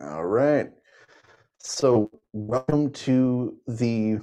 [0.00, 0.70] All right.
[1.58, 4.20] So, welcome to the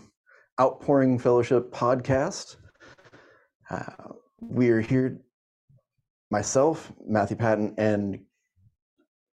[0.59, 2.55] Outpouring Fellowship podcast.
[3.69, 3.83] Uh,
[4.41, 5.21] we're here,
[6.31, 8.19] myself, Matthew Patton, and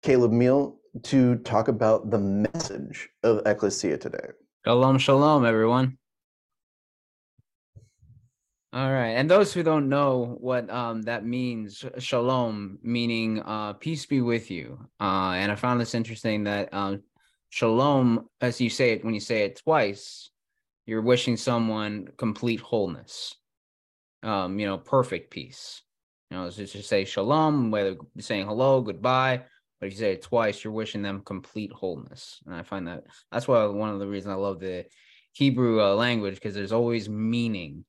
[0.03, 4.27] Caleb Meahl, to talk about the message of Ecclesia today.
[4.65, 5.97] Shalom, shalom, everyone.
[8.75, 14.05] All right, and those who don't know what um, that means, shalom, meaning uh, peace
[14.05, 14.77] be with you.
[14.99, 17.01] Uh, and I found this interesting that um,
[17.51, 20.29] shalom, as you say it when you say it twice,
[20.85, 23.33] you're wishing someone complete wholeness,
[24.23, 25.81] um, you know, perfect peace.
[26.29, 29.41] You know, just to say shalom, whether saying hello, goodbye,
[29.79, 32.41] but if you say it twice, you're wishing them complete wholeness.
[32.45, 34.83] And I find that that's why one of the reasons I love the
[35.31, 37.85] Hebrew uh, language because there's always meaning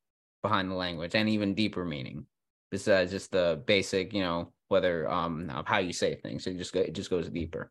[0.46, 2.26] behind the language and even deeper meaning
[2.70, 6.46] besides just the basic, you know, whether um of how you say things.
[6.46, 7.70] It just it just goes deeper.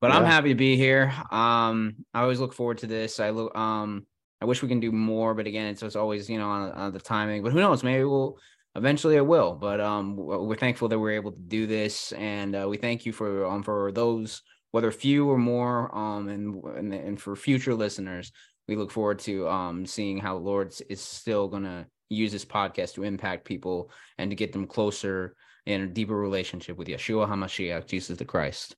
[0.00, 0.16] But yeah.
[0.16, 1.12] I'm happy to be here.
[1.30, 3.20] Um, I always look forward to this.
[3.20, 4.06] I look um
[4.40, 6.92] I wish we can do more, but again, it's, it's always you know on, on
[6.92, 7.42] the timing.
[7.42, 7.82] But who knows?
[7.82, 8.38] Maybe we'll
[8.74, 9.54] eventually I will.
[9.54, 13.12] But um, we're thankful that we're able to do this, and uh, we thank you
[13.12, 18.30] for um for those whether few or more um and and, and for future listeners
[18.70, 22.94] we look forward to um, seeing how Lord is still going to use this podcast
[22.94, 25.34] to impact people and to get them closer
[25.66, 28.76] in a deeper relationship with Yeshua HaMashiach, Jesus the Christ.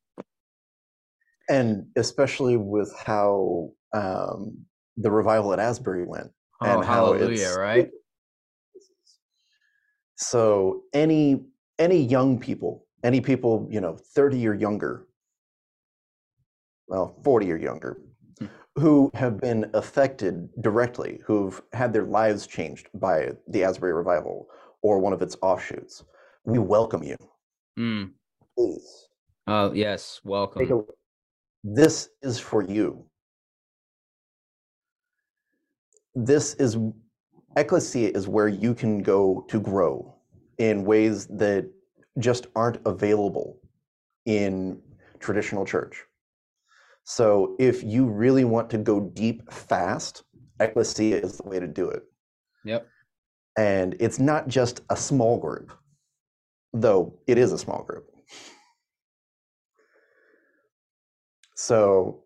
[1.51, 4.65] And especially with how um,
[4.97, 6.31] the revival at Asbury went.
[6.63, 7.91] Oh, and how hallelujah, right?
[10.17, 11.45] So any
[11.79, 15.07] any young people, any people, you know, 30 or younger,
[16.89, 18.01] well, 40 or younger,
[18.77, 24.49] who have been affected directly, who've had their lives changed by the Asbury revival
[24.81, 26.05] or one of its offshoots.
[26.45, 27.17] We welcome you.
[27.79, 28.11] Mm.
[28.57, 29.09] Please.
[29.47, 30.21] Oh, yes.
[30.25, 30.87] Welcome.
[31.65, 33.05] This is for you.
[36.15, 36.77] This is
[37.57, 40.15] ecclesia is where you can go to grow
[40.59, 41.67] in ways that
[42.19, 43.59] just aren't available
[44.27, 44.81] in
[45.19, 46.05] traditional church.
[47.05, 50.25] So if you really want to go deep fast,
[50.61, 52.03] Ecclesia is the way to do it.
[52.65, 52.87] Yep.
[53.57, 55.73] And it's not just a small group,
[56.73, 58.09] though it is a small group.
[61.55, 62.25] So,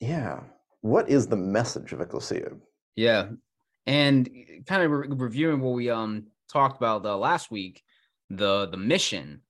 [0.00, 0.40] yeah,
[0.80, 2.52] what is the message of Ecclesia?
[2.96, 3.30] Yeah,
[3.86, 4.28] and
[4.66, 7.82] kind of re- reviewing what we um talked about the last week,
[8.30, 9.42] the the mission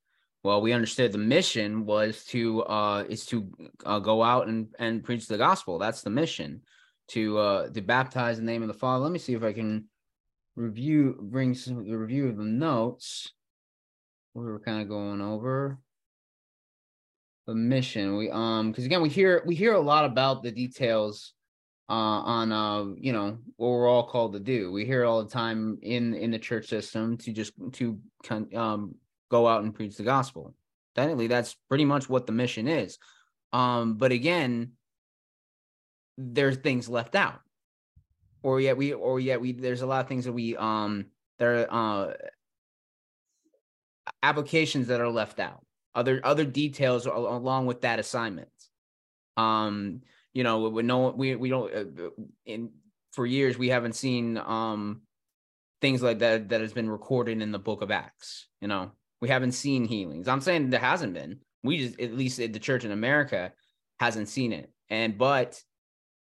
[0.45, 3.51] well, we understood the mission was to uh is to
[3.85, 5.79] uh, go out and and preach the gospel.
[5.79, 6.63] That's the mission
[7.09, 9.03] to uh to baptize in the name of the Father.
[9.03, 9.87] Let me see if I can
[10.55, 13.33] review bring some the review of the notes.
[14.35, 15.79] We were kind of going over
[17.47, 18.17] the mission.
[18.17, 21.33] We um because again we hear we hear a lot about the details
[21.89, 24.71] uh on uh you know what we're all called to do.
[24.71, 27.99] We hear all the time in in the church system to just to
[28.55, 28.95] um
[29.31, 30.55] go out and preach the gospel.
[30.95, 32.99] Technically, that's pretty much what the mission is.
[33.53, 34.73] Um, but again,
[36.17, 37.41] there's things left out,
[38.43, 41.07] or yet we, or yet we, there's a lot of things that we, um,
[41.39, 42.13] there are uh,
[44.23, 45.65] applications that are left out.
[45.95, 48.49] Other other details along with that assignment.
[49.37, 50.03] Um,
[50.33, 52.11] you know, we no, we we don't uh,
[52.45, 52.71] in
[53.13, 55.01] for years we haven't seen um
[55.81, 58.47] things like that that has been recorded in the book of Acts.
[58.61, 60.29] You know, we haven't seen healings.
[60.29, 61.41] I'm saying there hasn't been.
[61.63, 63.53] We just, at least the church in America,
[63.99, 64.71] hasn't seen it.
[64.91, 65.61] And but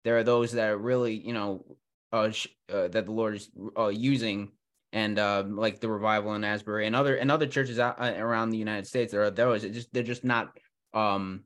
[0.04, 1.64] there are those that are really, you know,
[2.12, 2.30] uh,
[2.72, 4.52] uh, that the Lord is uh, using,
[4.92, 8.50] and uh, like the revival in Asbury and other and other churches out, uh, around
[8.50, 9.10] the United States.
[9.10, 9.62] There are those.
[9.62, 10.56] just they're just not
[10.92, 11.42] um,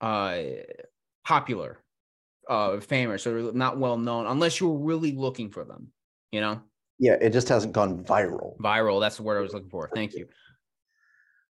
[0.00, 0.38] uh,
[1.24, 1.82] popular,
[2.48, 5.88] uh, famous, or not well known unless you're really looking for them.
[6.30, 6.60] You know.
[6.98, 8.56] Yeah, it just hasn't gone viral.
[8.58, 9.00] Viral.
[9.00, 9.90] That's the word I was looking for.
[9.94, 10.26] Thank you.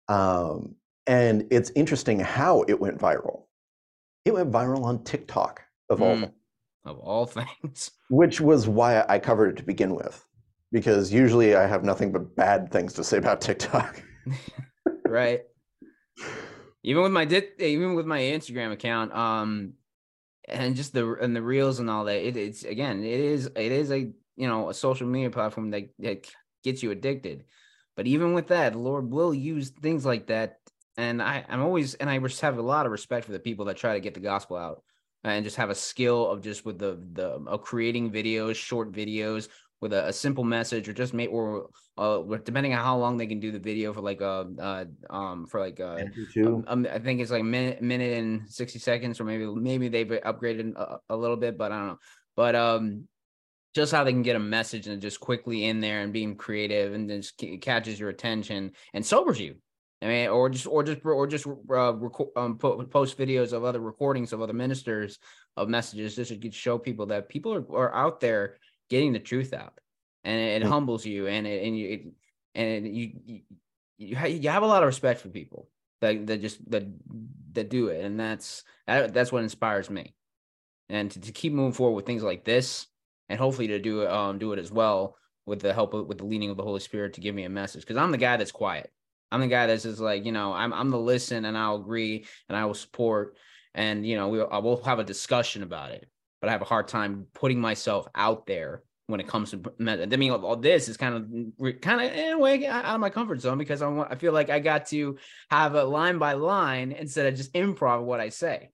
[0.08, 0.76] Um,
[1.06, 3.44] and it's interesting how it went viral.
[4.24, 6.34] It went viral on TikTok of mm, all
[6.84, 7.26] of all
[7.66, 10.24] things, which was why I covered it to begin with,
[10.70, 14.02] because usually I have nothing but bad things to say about TikTok.
[15.06, 15.42] right.
[16.84, 17.24] Even with my
[17.58, 19.74] even with my Instagram account, um,
[20.48, 23.72] and just the and the reels and all that, it, it's again, it is it
[23.72, 26.28] is a you know a social media platform that, that
[26.62, 27.44] gets you addicted
[27.96, 30.58] but even with that, the Lord will use things like that.
[30.96, 33.64] And I, I'm always, and I just have a lot of respect for the people
[33.66, 34.82] that try to get the gospel out
[35.24, 39.48] and just have a skill of just with the the of creating videos, short videos,
[39.82, 41.68] with a, a simple message or just make or
[41.98, 45.44] uh depending on how long they can do the video for like a uh um
[45.46, 45.96] for like uh
[46.46, 50.06] um, um, I think it's like minute minute and 60 seconds or maybe maybe they've
[50.06, 51.98] upgraded a, a little bit but I don't know
[52.36, 53.08] but um
[53.74, 56.92] just how they can get a message and just quickly in there and being creative
[56.92, 59.56] and just catches your attention and sobers you.
[60.02, 63.78] I mean, or just or just or just uh, record, um, post videos of other
[63.78, 65.18] recordings of other ministers
[65.56, 68.58] of messages just to show people that people are, are out there
[68.90, 69.78] getting the truth out,
[70.24, 72.06] and it, it humbles you and it, and you it,
[72.56, 73.40] and you you
[73.96, 74.16] you
[74.50, 75.68] have a lot of respect for people
[76.00, 76.84] that that just that
[77.52, 80.16] that do it, and that's that's what inspires me,
[80.88, 82.88] and to, to keep moving forward with things like this
[83.32, 86.24] and hopefully to do um do it as well with the help of with the
[86.24, 88.52] leading of the Holy Spirit to give me a message because I'm the guy that's
[88.52, 88.92] quiet.
[89.32, 92.26] I'm the guy that's just like you know I'm I'm the listen and I'll agree
[92.48, 93.36] and I will support
[93.74, 96.06] and you know we I will have a discussion about it,
[96.42, 100.04] but I have a hard time putting myself out there when it comes to I
[100.16, 103.40] mean all this is kind of kind of in a way out of my comfort
[103.40, 105.16] zone because I I feel like I got to
[105.50, 108.68] have a line by line instead of just improv what I say.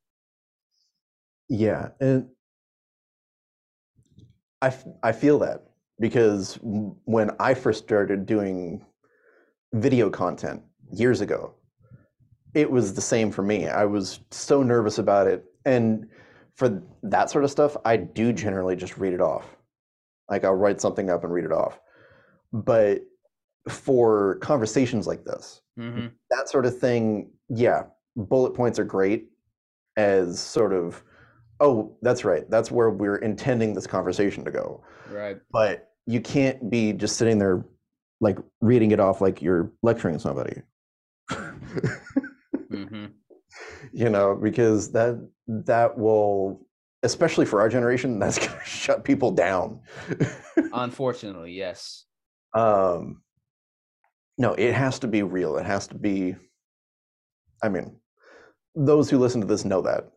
[1.49, 2.31] Yeah, and
[4.63, 5.65] I, I feel that
[6.01, 8.85] because when I first started doing
[9.73, 11.55] video content years ago,
[12.55, 13.69] it was the same for me.
[13.69, 15.45] I was so nervous about it.
[15.65, 16.09] And
[16.55, 19.45] for that sort of stuff, I do generally just read it off.
[20.29, 21.79] Like I'll write something up and read it off.
[22.53, 23.03] But
[23.69, 26.07] for conversations like this, mm-hmm.
[26.31, 27.85] that sort of thing, yeah,
[28.17, 29.29] bullet points are great
[29.97, 31.03] as sort of
[31.61, 32.49] oh, that's right.
[32.51, 34.83] That's where we're intending this conversation to go.
[35.11, 35.39] Right.
[35.51, 37.65] But you can't be just sitting there
[38.21, 40.63] like reading it off like you're lecturing somebody.
[41.31, 43.07] mm-hmm.
[43.93, 46.67] You know, because that that will
[47.03, 49.81] especially for our generation, that's gonna shut people down.
[50.73, 52.05] Unfortunately, yes.
[52.55, 53.23] Um
[54.41, 55.57] no, it has to be real.
[55.57, 56.37] It has to be
[57.63, 57.97] I mean,
[58.75, 60.13] those who listen to this know that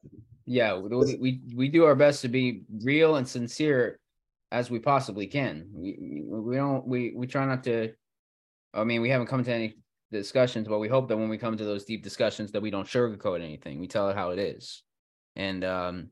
[0.45, 3.99] yeah we, we we do our best to be real and sincere
[4.51, 5.65] as we possibly can.
[5.73, 7.93] We we don't we we try not to
[8.73, 9.75] i mean we haven't come to any
[10.11, 12.87] discussions but we hope that when we come to those deep discussions that we don't
[12.87, 13.79] sugarcoat anything.
[13.79, 14.83] We tell it how it is.
[15.35, 16.09] And um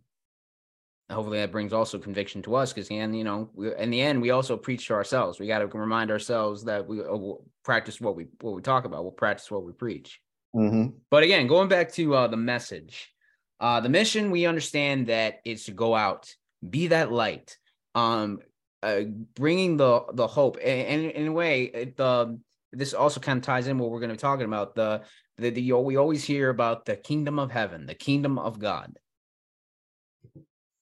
[1.11, 4.21] hopefully that brings also conviction to us because and you know we, in the end
[4.21, 5.39] we also preach to ourselves.
[5.39, 8.85] We got to remind ourselves that we uh, we'll practice what we what we talk
[8.85, 9.03] about.
[9.03, 10.19] We'll practice what we preach.
[10.55, 10.97] Mm-hmm.
[11.11, 13.13] but again going back to uh, the message
[13.60, 16.34] uh, the mission, we understand that is to go out,
[16.68, 17.58] be that light,
[17.96, 18.39] um,
[18.82, 19.01] uh,
[19.36, 20.58] bringing the the hope.
[20.58, 22.39] And, and in a way, it, the
[22.72, 24.75] this also kind of ties in what we're going to be talking about.
[24.75, 25.01] The,
[25.38, 28.98] the the we always hear about the kingdom of heaven, the kingdom of God.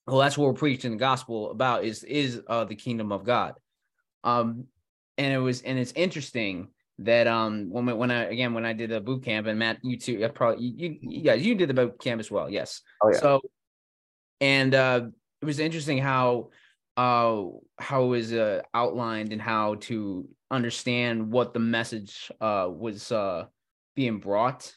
[0.06, 3.56] Well, that's what we're preaching the gospel about is is uh, the kingdom of God.
[4.24, 4.66] Um,
[5.18, 8.90] and it was and it's interesting that um when when I again when I did
[8.90, 12.00] the boot camp and Matt you too probably you, you guys you did the boot
[12.00, 12.82] camp as well yes.
[13.04, 13.20] Oh, yeah.
[13.20, 13.42] so
[14.42, 15.02] and uh
[15.42, 16.50] it was interesting how
[16.96, 17.44] uh
[17.78, 23.46] how it was uh, outlined and how to understand what the message uh was uh
[23.96, 24.74] being brought.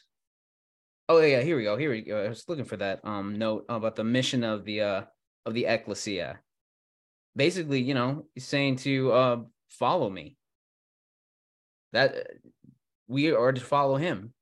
[1.09, 3.65] Oh yeah here we go here we go I was looking for that um note
[3.67, 5.01] about the mission of the uh
[5.47, 6.39] of the ecclesia.
[7.35, 9.37] Basically you know saying to uh
[9.69, 10.37] follow me
[11.93, 12.27] that
[13.07, 14.33] we are to follow him.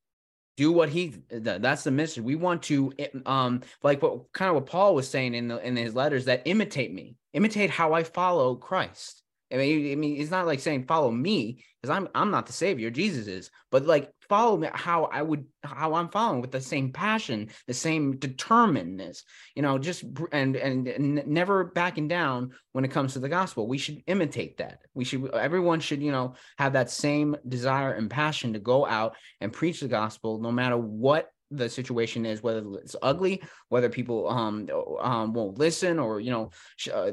[0.57, 2.25] Do what he that's the mission.
[2.25, 2.93] We want to
[3.25, 6.41] um like what kind of what paul was saying in the in his letters that
[6.45, 7.15] imitate me.
[7.33, 11.63] Imitate how i follow christ I mean, I mean, it's not like saying follow me
[11.81, 12.89] because I'm I'm not the savior.
[12.91, 16.91] Jesus is, but like follow me how I would how I'm following with the same
[16.91, 19.23] passion, the same determinedness.
[19.55, 23.67] You know, just and and, and never backing down when it comes to the gospel.
[23.67, 24.79] We should imitate that.
[24.93, 29.15] We should everyone should you know have that same desire and passion to go out
[29.41, 34.29] and preach the gospel, no matter what the situation is whether it's ugly whether people
[34.29, 34.67] um,
[35.01, 36.51] um won't listen or you know
[36.93, 37.11] uh,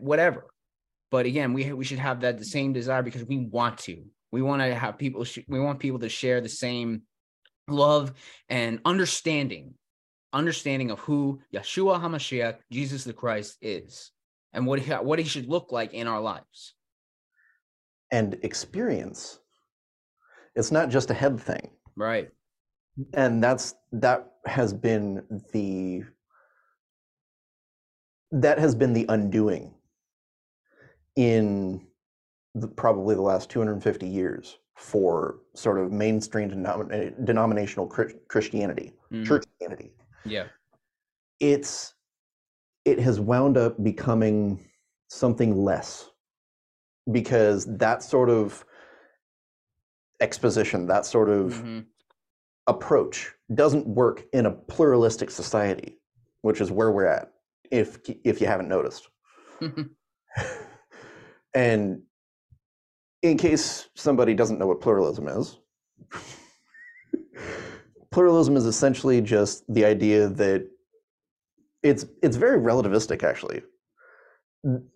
[0.00, 0.46] whatever
[1.10, 4.04] but again, we we should have that the same desire because we want to.
[4.32, 5.24] We want to have people.
[5.24, 7.02] Sh- we want people to share the same
[7.68, 8.12] love
[8.48, 9.74] and understanding,
[10.32, 14.10] understanding of who Yeshua Hamashiach, Jesus the Christ, is,
[14.52, 16.74] and what he, what he should look like in our lives.
[18.10, 19.38] And experience.
[20.56, 22.28] It's not just a head thing, right?
[23.12, 26.04] And that's that has been the
[28.30, 29.74] that has been the undoing
[31.16, 31.86] in
[32.54, 39.24] the, probably the last 250 years for sort of mainstream denom- denominational Christianity, mm.
[39.24, 39.90] Churchianity.
[40.24, 40.46] Yeah,
[41.40, 41.94] it's
[42.84, 44.64] it has wound up becoming
[45.08, 46.10] something less
[47.12, 48.64] because that sort of
[50.20, 51.86] exposition, that sort of Mhm.
[52.66, 55.98] approach doesn't work in a pluralistic society,
[56.42, 57.32] which is where we're at,
[57.70, 59.08] if if you haven't noticed.
[61.54, 62.02] and
[63.22, 65.58] in case somebody doesn't know what pluralism is,
[68.10, 70.68] pluralism is essentially just the idea that
[71.82, 73.62] it's it's very relativistic actually.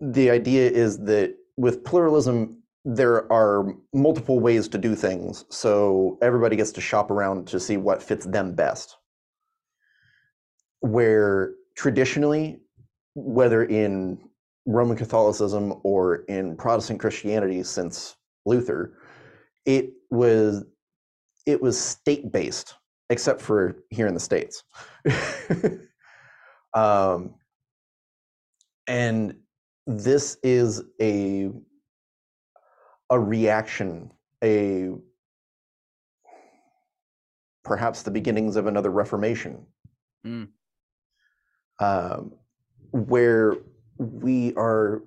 [0.01, 6.55] The idea is that with pluralism there are multiple ways to do things, so everybody
[6.55, 8.97] gets to shop around to see what fits them best.
[10.81, 12.59] Where traditionally,
[13.15, 14.17] whether in
[14.69, 18.93] Roman Catholicism or in Protestant Christianity since Luther,
[19.65, 20.63] it was
[21.47, 22.75] it was state based,
[23.09, 24.63] except for here in the states.
[26.75, 27.33] um,
[28.87, 29.35] and
[29.87, 31.49] this is a
[33.09, 34.11] a reaction,
[34.43, 34.91] a
[37.63, 39.65] perhaps the beginnings of another Reformation,
[40.25, 40.49] Mm.
[41.79, 42.33] um,
[42.91, 43.55] where
[43.99, 45.03] we are.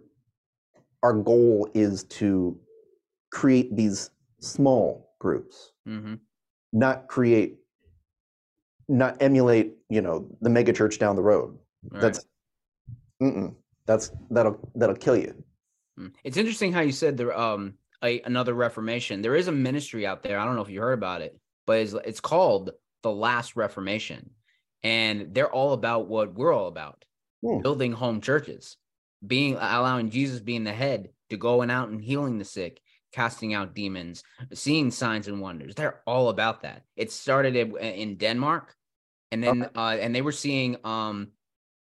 [1.02, 2.56] Our goal is to
[3.32, 6.14] create these small groups, hmm
[6.72, 7.58] not create,
[8.88, 11.58] not emulate, you know, the mega church down the road.
[11.90, 12.24] That's,
[13.22, 15.44] mm-mm, that's that'll that'll kill you.
[15.98, 16.12] Mm.
[16.24, 19.22] It's interesting how you said there um a, another reformation.
[19.22, 20.38] There is a ministry out there.
[20.38, 22.70] I don't know if you heard about it, but it's it's called
[23.02, 24.30] the Last Reformation,
[24.82, 27.04] and they're all about what we're all about:
[27.42, 27.60] Hmm.
[27.60, 28.76] building home churches,
[29.26, 32.80] being allowing Jesus being the head to going out and healing the sick,
[33.12, 35.74] casting out demons, seeing signs and wonders.
[35.74, 36.82] They're all about that.
[36.96, 38.74] It started in, Denmark,
[39.30, 41.28] and then uh, and they were seeing um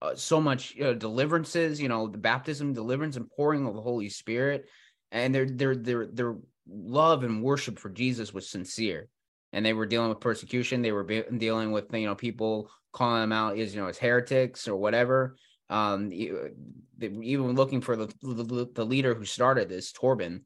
[0.02, 4.08] uh, so much uh, deliverances, you know, the baptism, deliverance, and pouring of the Holy
[4.08, 4.68] Spirit,
[5.10, 6.36] and their their their their
[6.68, 9.08] love and worship for Jesus was sincere,
[9.52, 10.82] and they were dealing with persecution.
[10.82, 13.98] They were be- dealing with you know people calling them out as you know as
[13.98, 15.36] heretics or whatever.
[15.71, 20.42] Um, even looking for the the, the leader who started this, Torben.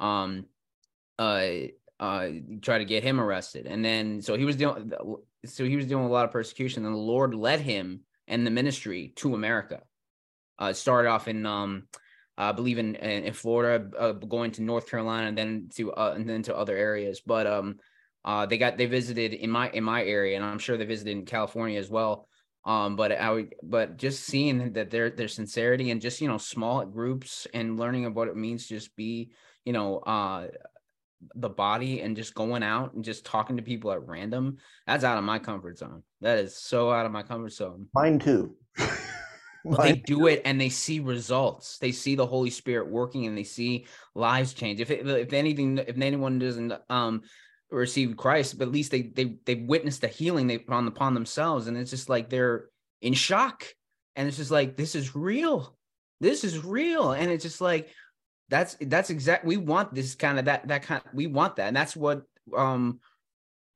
[0.00, 0.46] Um,
[1.18, 1.46] uh,
[2.00, 2.28] uh,
[2.60, 4.92] try to get him arrested, and then so he was doing
[5.46, 8.50] So he was with a lot of persecution, and the Lord led him and the
[8.50, 9.82] ministry to America.
[10.58, 11.88] Uh, started off in, um,
[12.38, 16.14] I believe in in, in Florida, uh, going to North Carolina, and then to uh,
[16.16, 17.20] and then to other areas.
[17.24, 17.76] But um,
[18.24, 21.12] uh, they got they visited in my in my area, and I'm sure they visited
[21.12, 22.28] in California as well.
[22.64, 26.84] Um, but I but just seeing that their their sincerity and just you know small
[26.84, 29.32] groups and learning of what it means to just be
[29.64, 30.48] you know uh
[31.34, 35.18] the body and just going out and just talking to people at random that's out
[35.18, 36.02] of my comfort zone.
[36.20, 37.88] That is so out of my comfort zone.
[37.94, 38.56] Mine too.
[39.64, 41.78] but they do it and they see results.
[41.78, 44.80] They see the holy spirit working and they see lives change.
[44.80, 47.22] If it, if anything if anyone doesn't um
[47.70, 51.14] receive christ but at least they they they witnessed the healing they put on upon
[51.14, 51.66] themselves.
[51.66, 52.66] And it's just like they're
[53.02, 53.64] in shock.
[54.16, 55.76] And it's just like this is real.
[56.20, 57.12] This is real.
[57.12, 57.88] And it's just like
[58.48, 61.68] that's that's exact we want this kind of that that kind we want that.
[61.68, 62.22] And that's what
[62.56, 63.00] um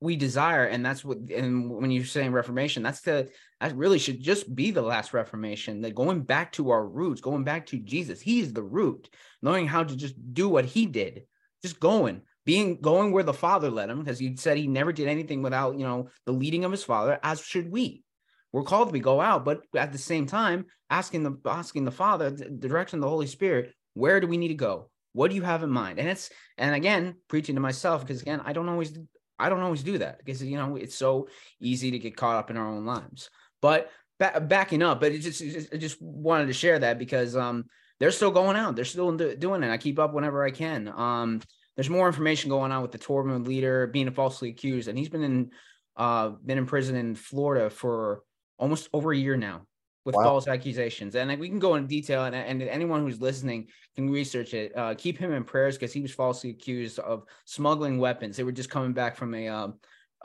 [0.01, 0.65] we desire.
[0.65, 3.29] And that's what and when you're saying reformation that's the
[3.59, 7.43] that really should just be the last reformation that going back to our roots going
[7.43, 8.21] back to jesus.
[8.21, 9.09] He's the root.
[9.41, 11.23] Knowing how to just do what he did.
[11.61, 15.07] Just going being going where the father led him because he said he never did
[15.07, 18.03] anything without you know the leading of his father as should we.
[18.51, 22.31] We're called to go out but at the same time asking the asking the father
[22.31, 24.89] the direction of the holy spirit where do we need to go?
[25.13, 25.99] What do you have in mind?
[25.99, 28.97] And it's and again preaching to myself because again i don't always
[29.37, 31.27] i don't always do that because you know it's so
[31.61, 33.29] easy to get caught up in our own lives.
[33.61, 37.35] But ba- backing up but it just, it just just wanted to share that because
[37.35, 37.65] um
[37.99, 39.69] they're still going out they're still do- doing it.
[39.69, 40.87] I keep up whenever i can.
[40.87, 41.41] Um
[41.79, 45.23] there's more information going on with the Torben leader being falsely accused, and he's been
[45.23, 45.49] in
[45.95, 48.23] uh been in prison in Florida for
[48.57, 49.61] almost over a year now
[50.03, 50.23] with Wow.
[50.23, 51.15] false accusations.
[51.15, 54.77] And like, we can go in detail, and, and anyone who's listening can research it.
[54.77, 58.35] Uh, keep him in prayers because he was falsely accused of smuggling weapons.
[58.35, 59.75] They were just coming back from a, um,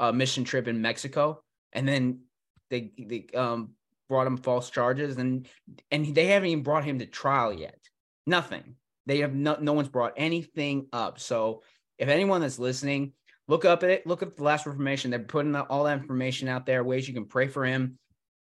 [0.01, 2.23] a mission trip in Mexico, and then
[2.69, 3.75] they they um
[4.09, 5.47] brought him false charges, and
[5.93, 7.79] and they haven't even brought him to trial yet.
[8.27, 8.75] Nothing.
[9.07, 11.19] They have no no one's brought anything up.
[11.21, 11.63] So
[11.99, 13.13] if anyone that's listening,
[13.49, 14.07] look up at it.
[14.07, 15.11] Look up the last Reformation.
[15.11, 17.99] They're putting all that information out there, ways you can pray for him,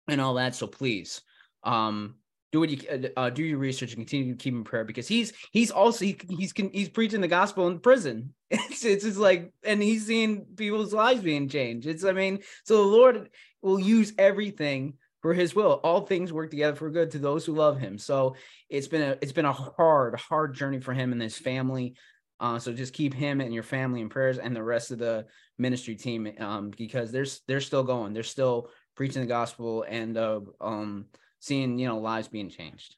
[0.08, 0.54] and all that.
[0.54, 1.20] So please,
[1.62, 2.16] um,
[2.50, 5.06] do what you uh, uh, do your research and continue to keep in prayer because
[5.06, 8.34] he's he's also he, he's he's preaching the gospel in prison.
[8.50, 11.86] It's it's just like and he's seeing people's lives being changed.
[11.86, 15.80] It's I mean, so the Lord will use everything for his will.
[15.84, 17.98] All things work together for good to those who love him.
[17.98, 18.36] So
[18.68, 21.94] it's been a it's been a hard, hard journey for him and his family.
[22.40, 25.26] Uh, so just keep him and your family in prayers and the rest of the
[25.58, 28.12] ministry team um, because they're they're still going.
[28.12, 31.06] They're still preaching the gospel and uh, um,
[31.40, 32.94] seeing you know lives being changed.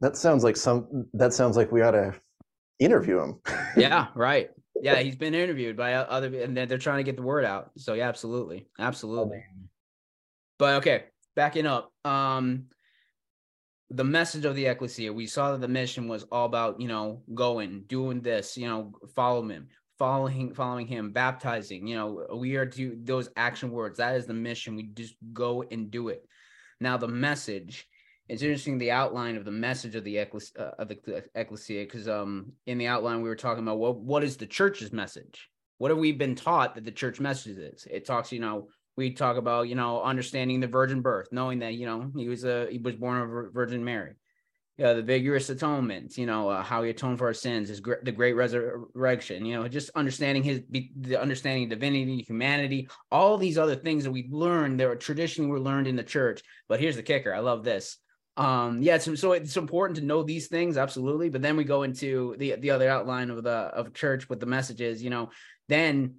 [0.00, 1.06] That sounds like some.
[1.12, 2.14] That sounds like we ought to
[2.78, 3.40] interview him.
[3.76, 4.50] yeah, right.
[4.80, 7.72] Yeah, he's been interviewed by other, and they're trying to get the word out.
[7.76, 9.42] So yeah, absolutely, absolutely.
[10.58, 11.04] But okay,
[11.38, 11.92] backing up.
[12.04, 12.64] Um,
[13.90, 17.22] the message of the ecclesia, we saw that the mission was all about you know
[17.32, 19.68] going, doing this, you know, follow him,
[20.00, 21.86] following, following him, baptizing.
[21.86, 23.98] You know, we are to those action words.
[23.98, 24.74] That is the mission.
[24.74, 26.26] We just go and do it.
[26.80, 27.86] Now the message
[28.28, 32.08] it's interesting the outline of the message of the ecclesia, uh, of the ecclesia because
[32.08, 35.90] um in the outline we were talking about what what is the church's message what
[35.90, 38.68] have we been taught that the church message is it talks you know
[38.98, 42.44] we talk about you know understanding the virgin birth knowing that you know he was
[42.44, 44.14] a he was born of virgin mary.
[44.76, 48.34] The vicarious atonement you know uh, how he atoned for our sins is the great
[48.34, 54.10] resurrection you know just understanding his the understanding divinity humanity all these other things that
[54.10, 56.42] we learned that traditionally were learned in the church.
[56.68, 57.32] But here's the kicker.
[57.32, 57.98] I love this.
[58.36, 61.28] Um yeah so, so it's important to know these things absolutely.
[61.28, 64.46] But then we go into the the other outline of the of church with the
[64.46, 65.30] messages you know
[65.68, 66.16] then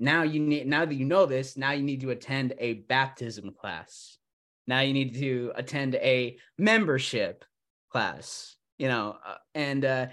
[0.00, 3.52] now you need now that you know this now you need to attend a baptism
[3.52, 4.18] class
[4.66, 7.44] now you need to attend a membership
[7.90, 10.06] class you know uh, and uh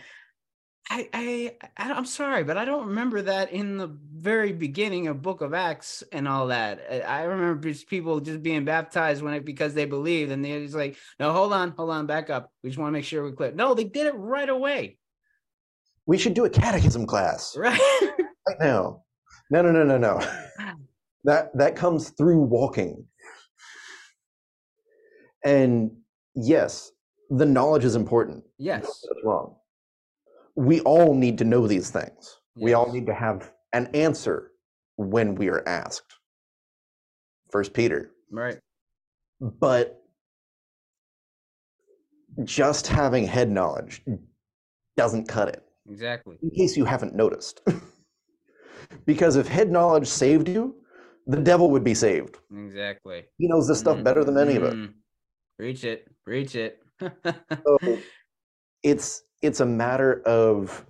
[0.91, 5.39] I, I I'm sorry, but I don't remember that in the very beginning of Book
[5.39, 6.82] of Acts and all that.
[7.08, 10.76] I remember just people just being baptized when it because they believed, and they're just
[10.76, 12.52] like, "No, hold on, hold on, back up.
[12.62, 14.98] We just want to make sure we're clear." No, they did it right away.
[16.06, 17.80] We should do a catechism class right
[18.12, 19.04] right now.
[19.52, 20.20] No, no, no, no, no.
[21.24, 23.06] that that comes through walking.
[25.46, 25.92] And
[26.34, 26.92] yes,
[27.30, 28.44] the knowledge is important.
[28.58, 29.56] Yes, that's wrong
[30.56, 32.40] we all need to know these things.
[32.56, 32.64] Yes.
[32.64, 34.52] We all need to have an answer
[34.98, 36.16] when we are asked.
[37.52, 38.12] First Peter.
[38.30, 38.60] Right.
[39.40, 40.02] But
[42.44, 44.04] just having head knowledge
[44.98, 45.64] doesn't cut it.
[45.90, 46.38] Exactly.
[46.42, 47.62] In case you haven't noticed.
[49.06, 50.75] because if head knowledge saved you,
[51.27, 52.38] the devil would be saved.
[52.56, 53.23] Exactly.
[53.38, 54.04] He knows this stuff mm-hmm.
[54.04, 54.65] better than any mm-hmm.
[54.65, 54.89] of it.
[55.60, 56.08] Reach it.
[56.25, 56.80] Reach it.
[57.01, 57.77] so
[58.84, 60.86] it's it's a matter of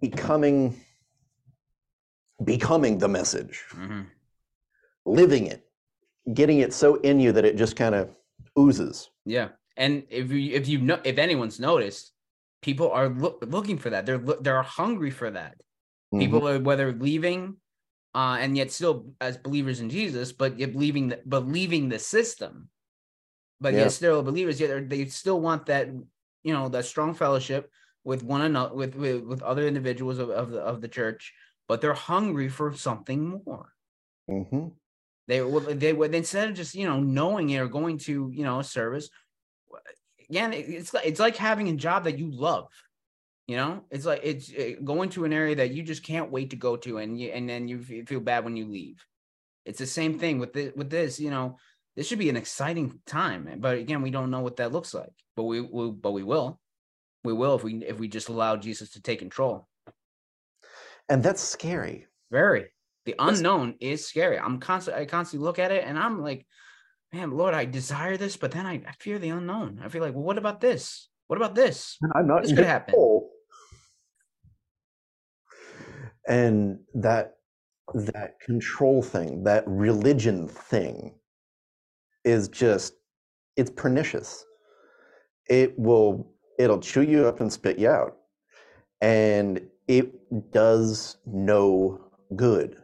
[0.00, 0.80] becoming
[2.44, 4.02] becoming the message mm-hmm.
[5.04, 5.66] living it
[6.34, 8.10] getting it so in you that it just kind of
[8.58, 12.12] oozes yeah and if you if you know if anyone's noticed
[12.62, 15.56] people are lo- looking for that they're they're hungry for that
[16.16, 16.32] mm-hmm.
[16.32, 17.56] people are whether leaving
[18.14, 22.68] uh, and yet still as believers in jesus but yet believing the, believing the system
[23.60, 23.80] but yeah.
[23.80, 25.88] yet still believers yet they still want that
[26.42, 27.70] you know that strong fellowship
[28.04, 31.32] with one another with with, with other individuals of, of the of the church
[31.68, 33.72] but they're hungry for something more
[34.30, 34.68] mm-hmm.
[35.26, 38.44] they would they would instead of just you know knowing it or going to you
[38.44, 39.10] know a service
[40.28, 42.68] again it's it's like having a job that you love
[43.46, 46.50] you know it's like it's eh, going to an area that you just can't wait
[46.50, 49.04] to go to and you and then you feel bad when you leave
[49.64, 51.56] it's the same thing with this with this you know
[51.94, 55.12] this should be an exciting time but again we don't know what that looks like
[55.36, 56.60] but we will but we will
[57.26, 59.68] we will if we if we just allow Jesus to take control.
[61.08, 62.06] And that's scary.
[62.30, 62.66] Very.
[63.04, 64.02] The unknown that's...
[64.02, 64.38] is scary.
[64.38, 66.46] I'm constantly I constantly look at it and I'm like,
[67.12, 69.80] man, Lord, I desire this, but then I, I fear the unknown.
[69.84, 71.08] I feel like, well, what about this?
[71.26, 71.98] What about this?
[72.14, 72.94] I'm not this could happen.
[76.28, 77.36] And that
[77.94, 81.14] that control thing, that religion thing
[82.24, 82.94] is just
[83.56, 84.44] it's pernicious.
[85.48, 88.16] It will it'll chew you up and spit you out.
[89.00, 92.00] And it does no
[92.34, 92.76] good.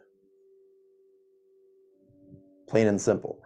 [2.69, 3.43] Plain and simple.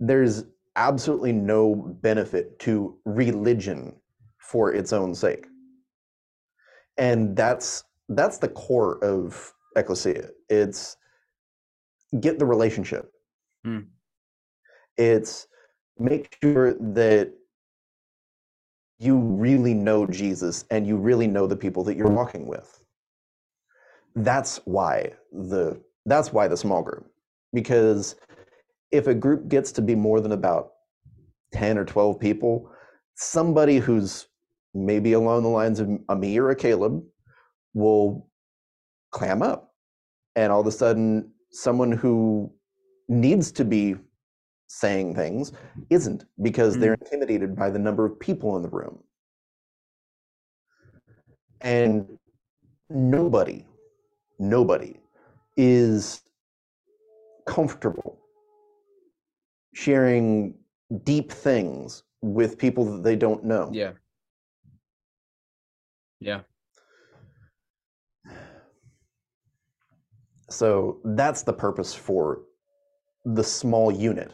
[0.00, 0.44] There's
[0.76, 3.94] absolutely no benefit to religion
[4.38, 5.46] for its own sake.
[6.96, 10.30] And that's that's the core of ecclesia.
[10.48, 10.96] It's
[12.20, 13.12] get the relationship.
[13.64, 13.80] Hmm.
[14.96, 15.46] It's
[15.98, 17.32] make sure that
[18.98, 22.82] you really know Jesus and you really know the people that you're walking with.
[24.16, 27.06] That's why the that's why the small group.
[27.52, 28.16] Because
[28.90, 30.72] if a group gets to be more than about
[31.52, 32.70] 10 or 12 people,
[33.14, 34.26] somebody who's
[34.74, 37.02] maybe along the lines of a me or a Caleb
[37.74, 38.28] will
[39.10, 39.74] clam up.
[40.36, 42.52] And all of a sudden, someone who
[43.08, 43.96] needs to be
[44.68, 45.52] saying things
[45.90, 47.02] isn't because they're mm.
[47.02, 48.98] intimidated by the number of people in the room.
[51.60, 52.18] And
[52.88, 53.66] nobody,
[54.38, 55.00] nobody
[55.56, 56.22] is
[57.46, 58.18] comfortable
[59.74, 60.54] sharing
[61.04, 63.70] deep things with people that they don't know.
[63.72, 63.92] Yeah.
[66.20, 66.40] Yeah.
[70.50, 72.42] So that's the purpose for
[73.24, 74.32] the small unit.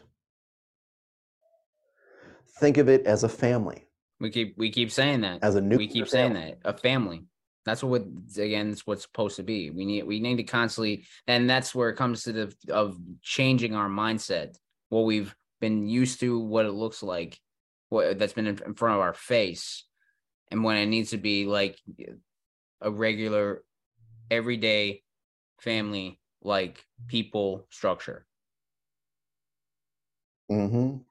[2.61, 3.87] Think of it as a family,
[4.20, 5.42] We keep we keep saying that.
[5.42, 5.77] as a new.
[5.77, 7.24] we keep saying that a family
[7.66, 8.03] that's what
[8.37, 11.88] again it's what's supposed to be we need we need to constantly and that's where
[11.88, 14.55] it comes to the of changing our mindset
[14.90, 17.40] what we've been used to what it looks like
[17.88, 19.85] what that's been in, in front of our face
[20.50, 21.81] and when it needs to be like
[22.83, 23.64] a regular
[24.31, 25.03] everyday
[25.64, 28.27] family like people structure
[30.48, 31.05] hmm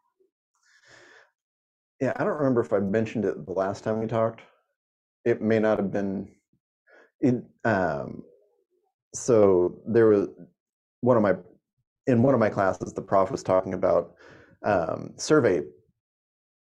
[2.00, 4.42] Yeah, I don't remember if I mentioned it the last time we talked.
[5.26, 6.30] It may not have been.
[7.22, 8.24] It um,
[9.13, 10.28] so there was
[11.02, 11.36] one of my
[12.08, 12.94] in one of my classes.
[12.94, 14.16] The prof was talking about
[14.66, 15.62] um, survey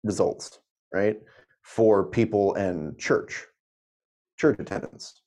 [0.04, 0.60] results,
[0.94, 1.18] right,
[1.64, 3.46] for people and church,
[4.38, 5.22] church attendance,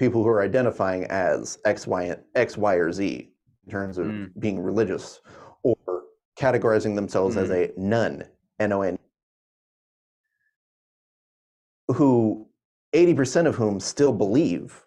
[0.00, 3.30] people who are identifying as X, Y, X, Y, or Z
[3.66, 4.32] in terms of Mm.
[4.40, 5.20] being religious,
[5.62, 5.76] or
[6.36, 8.24] categorizing themselves as a nun,
[8.58, 8.98] N O N,
[11.88, 12.48] who
[12.94, 14.86] 80% of whom still believe.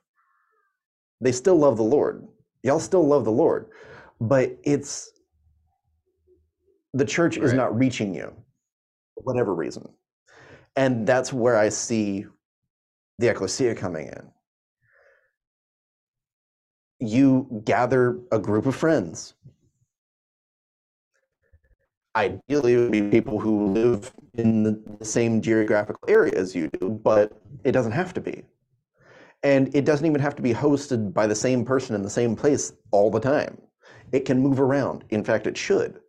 [1.22, 2.28] They still love the Lord.
[2.64, 3.70] Y'all still love the Lord,
[4.20, 5.12] but it's
[6.94, 8.34] the church is not reaching you
[9.14, 9.88] for whatever reason.
[10.76, 12.26] And that's where I see
[13.20, 14.32] the ecclesia coming in.
[17.04, 19.34] You gather a group of friends.
[22.16, 26.90] Ideally, it would be people who live in the same geographical area as you do,
[27.04, 28.44] but it doesn't have to be.
[29.42, 32.36] And it doesn't even have to be hosted by the same person in the same
[32.38, 33.60] place all the time.
[34.14, 35.04] It can move around.
[35.10, 36.00] In fact, it should.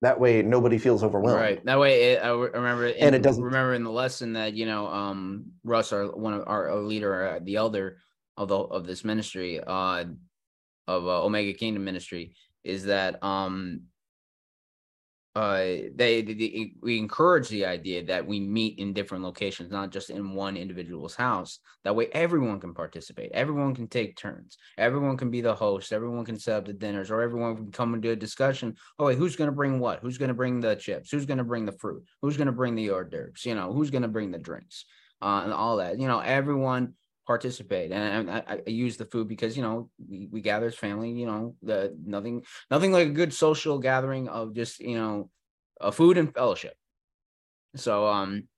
[0.00, 1.40] That way, nobody feels overwhelmed.
[1.40, 1.64] Right.
[1.66, 4.64] That way, it, I re- remember, And it doesn't- remember in the lesson that you
[4.64, 7.98] know, um, Russ, our one of our, our leader, uh, the elder
[8.36, 10.04] of the of this ministry, uh,
[10.88, 13.82] of uh, Omega Kingdom Ministry, is that um,
[15.36, 15.58] uh,
[15.94, 20.34] they, they, we encourage the idea that we meet in different locations, not just in
[20.34, 21.60] one individual's house.
[21.84, 23.30] That way, everyone can participate.
[23.32, 24.58] Everyone can take turns.
[24.76, 25.92] Everyone can be the host.
[25.92, 29.18] Everyone can set up the dinners, or everyone can come do a discussion oh wait,
[29.18, 30.00] who's going to bring what?
[30.00, 31.10] Who's going to bring the chips?
[31.12, 32.02] Who's going to bring the fruit?
[32.20, 33.44] Who's going to bring the hors d'oeuvres?
[33.44, 34.86] You know, who's going to bring the drinks?
[35.22, 36.00] Uh, and all that.
[36.00, 36.94] You know, everyone
[37.28, 37.92] participate.
[37.92, 41.12] And, I, I use the food because you know we, we gather as family.
[41.12, 45.30] You know, the nothing nothing like a good social gathering of just you know,
[45.80, 46.74] a food and fellowship.
[47.76, 48.48] So um,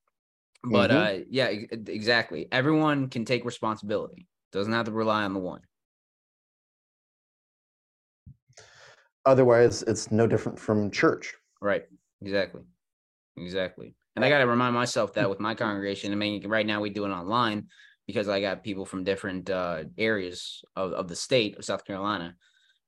[0.62, 2.46] but uh, yeah, exactly.
[2.50, 4.28] Everyone can take responsibility.
[4.52, 5.62] Doesn't have to rely on the one.
[9.26, 11.34] Otherwise, it's no different from church.
[11.60, 11.84] Right.
[12.22, 12.62] Exactly.
[13.36, 13.94] Exactly.
[14.16, 16.90] And I got to remind myself that with my congregation, I mean, right now we
[16.90, 17.68] do it online
[18.10, 22.36] because I got people from different uh, areas of, of the state of South Carolina.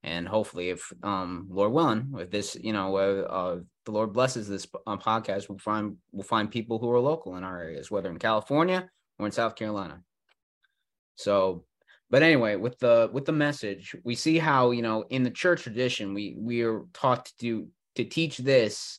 [0.04, 4.48] And hopefully, if um, Lord willing, if this, you know, uh, uh, the Lord blesses
[4.48, 8.10] this uh, podcast, we'll find we'll find people who are local in our areas, whether
[8.10, 10.02] in California or in South Carolina.
[11.14, 11.64] So,
[12.10, 15.62] but anyway, with the with the message, we see how you know in the church
[15.62, 18.98] tradition, we we are taught to do to teach this,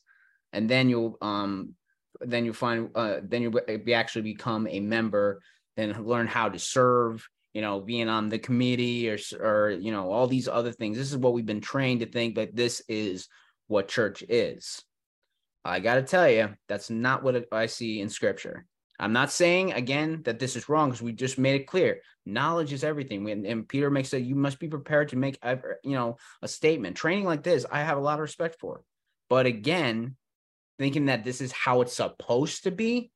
[0.54, 1.76] and then you'll um
[2.22, 5.42] then you'll find uh then you'll be actually become a member,
[5.76, 7.28] then learn how to serve.
[7.54, 10.98] You know, being on the committee or or you know all these other things.
[10.98, 13.28] This is what we've been trained to think that this is
[13.68, 14.82] what church is.
[15.64, 18.66] I got to tell you, that's not what I see in scripture.
[19.00, 22.02] I'm not saying again that this is wrong because we just made it clear.
[22.26, 23.24] Knowledge is everything.
[23.24, 25.38] When and Peter makes it, you must be prepared to make
[25.84, 26.96] you know a statement.
[26.96, 28.82] Training like this, I have a lot of respect for.
[29.30, 30.16] But again,
[30.80, 33.12] thinking that this is how it's supposed to be,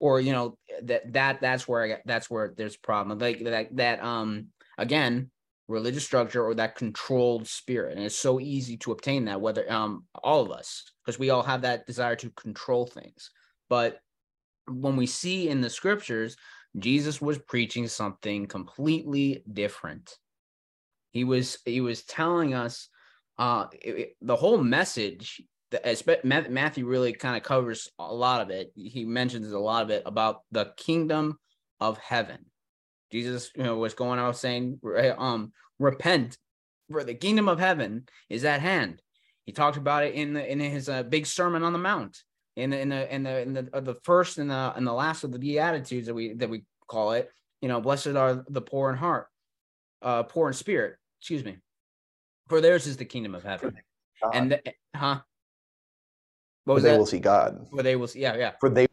[0.00, 3.18] or you know that that that's where I got, that's where there's a problem.
[3.18, 5.30] Like that that um again
[5.68, 10.04] religious structure or that controlled spirit and it's so easy to obtain that whether um
[10.22, 13.30] all of us because we all have that desire to control things
[13.68, 13.98] but
[14.68, 16.36] when we see in the scriptures
[16.78, 20.14] jesus was preaching something completely different
[21.10, 22.88] he was he was telling us
[23.38, 28.50] uh it- it- the whole message the, matthew really kind of covers a lot of
[28.50, 31.38] it he mentions a lot of it about the kingdom
[31.80, 32.38] of heaven
[33.10, 34.78] jesus you know was going out saying
[35.18, 36.38] um repent
[36.90, 39.00] for the kingdom of heaven is at hand
[39.44, 42.22] He talked about it in the in his uh, big sermon on the mount,
[42.56, 44.92] in the in the in the in the, uh, the first and the and the
[44.92, 47.30] last of the beatitudes that we that we call it.
[47.60, 49.28] You know, blessed are the poor in heart,
[50.02, 50.96] uh, poor in spirit.
[51.20, 51.58] Excuse me,
[52.48, 53.76] for theirs is the kingdom of heaven.
[54.22, 54.30] God.
[54.34, 54.62] And the,
[54.94, 55.20] huh?
[56.66, 56.98] What For was they that?
[56.98, 57.66] will see God.
[57.70, 58.20] For they will see.
[58.20, 58.52] Yeah, yeah.
[58.58, 58.88] For they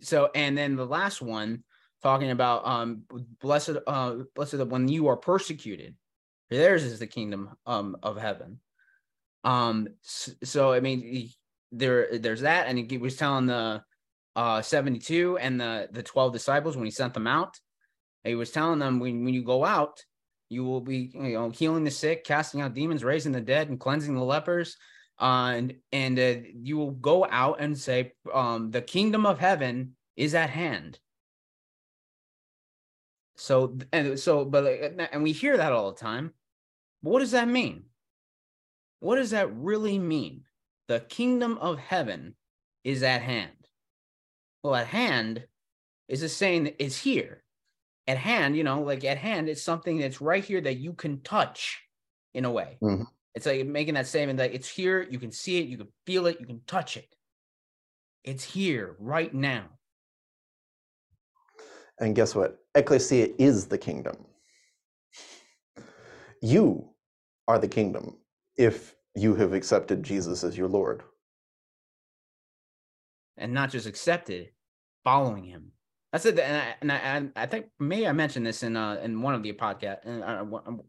[0.00, 1.62] So and then the last one
[2.02, 3.02] talking about um
[3.40, 5.94] blessed uh blessed when you are persecuted,
[6.48, 8.58] for theirs is the kingdom um of heaven.
[9.44, 11.30] Um so I mean
[11.70, 13.84] there there's that and he was telling the
[14.34, 17.56] uh 72 and the the 12 disciples when he sent them out
[18.24, 20.04] he was telling them when, when you go out
[20.48, 23.78] you will be you know healing the sick casting out demons raising the dead and
[23.78, 24.76] cleansing the lepers
[25.20, 29.96] uh, and and uh, you will go out and say um the kingdom of heaven
[30.16, 30.98] is at hand.
[33.36, 34.64] So and so but
[35.12, 36.32] and we hear that all the time.
[37.02, 37.84] But what does that mean?
[39.00, 40.44] What does that really mean?
[40.88, 42.34] The kingdom of heaven
[42.84, 43.52] is at hand.
[44.62, 45.46] Well at hand
[46.08, 47.44] is a saying that it's here.
[48.06, 51.20] At hand you know like at hand it's something that's right here that you can
[51.22, 51.82] touch
[52.34, 52.78] in a way.
[52.82, 53.06] Mhm.
[53.34, 56.26] It's like making that statement that it's here you can see it you can feel
[56.26, 57.14] it you can touch it
[58.24, 59.64] it's here right now
[62.00, 62.56] And guess what?
[62.74, 64.24] Ecclesia is the kingdom.
[66.40, 66.88] You
[67.46, 68.16] are the kingdom
[68.56, 71.02] if you have accepted Jesus as your Lord.
[73.40, 74.50] and not just accepted,
[75.02, 75.72] following him.
[76.12, 76.38] That's it.
[76.38, 79.42] And I, and I, I think maybe I mentioned this in uh in one of
[79.42, 80.44] the podcast in, uh,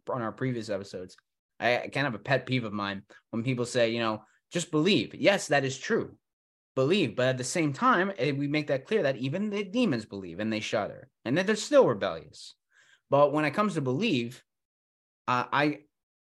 [0.10, 1.16] on our previous episodes.
[1.62, 4.72] I, kind of have a pet peeve of mine when people say, you know, just
[4.72, 5.16] believe.
[5.16, 6.16] Yes, that is true.
[6.76, 10.06] Believe, but at the same time, eh, we make that clear that even the demons
[10.06, 12.56] believe and they shudder, and that they're still rebellious.
[13.10, 14.42] But when it comes to believe,
[15.28, 15.80] uh, I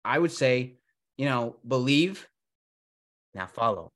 [0.06, 0.78] I would say,
[1.18, 2.28] you know, believe,
[3.34, 3.92] now follow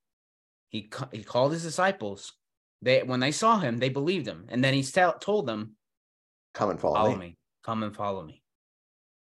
[0.72, 2.34] he ca- he called his disciples.
[2.82, 5.76] They when they saw him, they believed him, and then he told them,
[6.54, 7.28] Come and follow, "Follow me.
[7.28, 8.41] me, come and follow me."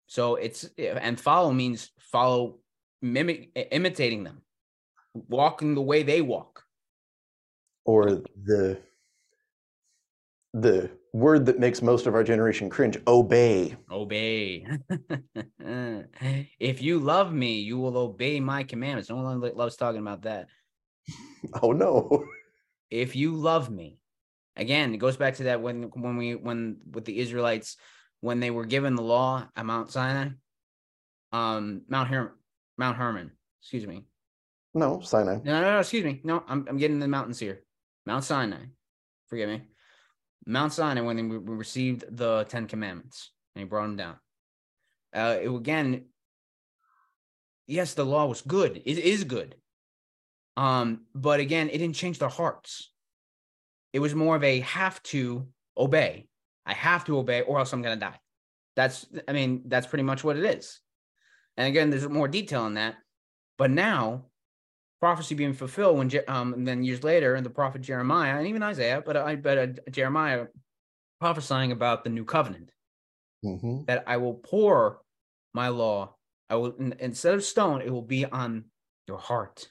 [0.08, 2.60] So it's and follow means follow,
[3.02, 4.42] mimic, imitating them,
[5.14, 6.64] walking the way they walk.
[7.86, 8.80] Or the
[10.54, 13.76] the word that makes most of our generation cringe, obey.
[13.92, 14.66] Obey.
[16.60, 19.10] if you love me, you will obey my commandments.
[19.10, 20.48] No one loves talking about that.
[21.62, 22.26] Oh no.
[22.90, 24.00] if you love me
[24.58, 27.78] again it goes back to that when when we when with the israelites
[28.28, 30.28] when they were given the law at mount sinai
[31.32, 32.36] um mount Her-
[32.78, 34.06] mount hermon excuse me
[34.74, 35.38] No, Sinai.
[35.44, 36.22] no, no, no, excuse me.
[36.24, 37.58] No, I'm, I'm getting the mountains here.
[38.06, 38.64] Mount Sinai.
[39.30, 39.60] Forgive me.
[40.46, 44.16] Mount Sinai when they re- received the Ten Commandments and he brought them down.
[45.16, 45.88] Uh, it, again,
[47.66, 48.74] yes, the law was good.
[48.86, 49.56] It is good.
[50.58, 52.92] Um, but again, it didn't change their hearts.
[53.94, 56.28] It was more of a have to obey.
[56.68, 58.20] I have to obey, or else I'm gonna die.
[58.76, 60.80] That's, I mean, that's pretty much what it is.
[61.56, 62.98] And again, there's more detail on that.
[63.58, 64.26] But now
[65.00, 68.64] prophecy being fulfilled when um and then years later and the prophet Jeremiah and even
[68.64, 70.48] Isaiah but I but uh, Jeremiah
[71.20, 72.72] prophesying about the new covenant
[73.44, 75.02] hmm that I will pour
[75.54, 76.16] my law
[76.50, 78.66] I will in- instead of stone it will be on
[79.08, 79.70] your heart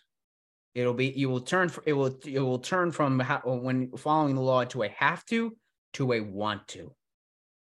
[0.75, 4.65] it'll be you will turn it will it will turn from when following the law
[4.65, 5.57] to a have to
[5.97, 6.93] to a want to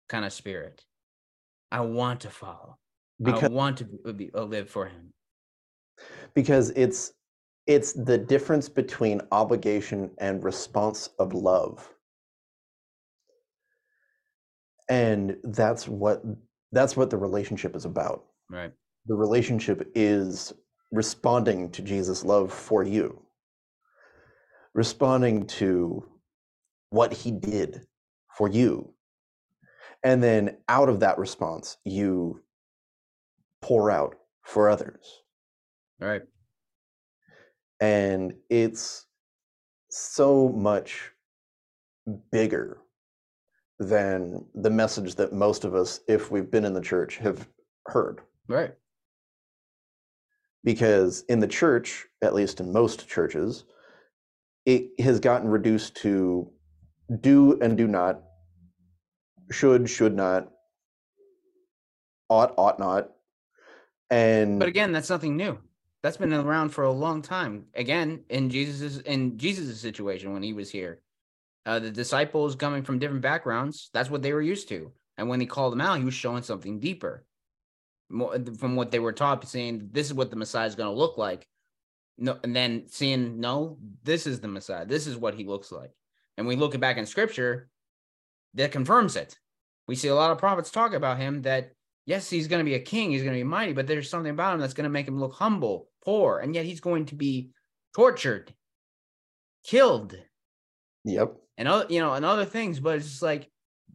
[0.09, 0.83] kind of spirit.
[1.71, 2.77] I want to follow.
[3.21, 5.13] Because, I want to be, be, uh, live for him.
[6.33, 7.13] because it's
[7.67, 11.89] it's the difference between obligation and response of love.
[14.89, 16.23] And that's what
[16.71, 18.25] that's what the relationship is about.
[18.49, 18.73] Right.
[19.05, 20.53] The relationship is
[20.91, 23.21] responding to jesus love for you.
[24.73, 26.03] Responding to
[26.89, 27.87] what he did
[28.37, 28.93] for you.
[30.03, 32.41] And then out of that response you
[33.61, 35.23] pour out for others.
[35.99, 36.23] Right.
[37.79, 39.05] And it's
[39.89, 41.11] so much
[42.31, 42.79] bigger
[43.79, 47.47] than the message that most of us if we've been in the church have
[47.87, 48.21] heard.
[48.47, 48.73] Right.
[50.63, 53.65] Because in the church at least in most churches
[54.65, 56.49] it has gotten reduced to
[57.21, 58.21] do and do not
[59.51, 60.49] should should not
[62.29, 63.09] ought ought not
[64.13, 65.57] and But again, that's nothing new.
[66.03, 67.65] That's been around for a long time.
[67.73, 70.99] Again, in Jesus's in Jesus's situation when he was here,
[71.65, 74.91] uh, the disciples coming from different backgrounds, that's what they were used to.
[75.17, 77.25] And when he called them out, he was showing something deeper.
[78.09, 81.17] from what they were taught, saying this is what the Messiah is going to look
[81.17, 81.47] like.
[82.19, 84.85] No, and then seeing no, this is the Messiah.
[84.85, 85.91] This is what he looks like.
[86.37, 87.69] And we look back in Scripture,
[88.55, 89.37] that confirms it.
[89.87, 91.71] We see a lot of prophets talk about him that
[92.05, 94.31] yes, he's going to be a king, he's going to be mighty, but there's something
[94.31, 97.15] about him that's going to make him look humble, poor, and yet he's going to
[97.15, 97.51] be
[97.95, 98.53] tortured,
[99.63, 100.15] killed.
[101.05, 101.35] Yep.
[101.57, 103.49] And other, you know, and other things, but it's just like,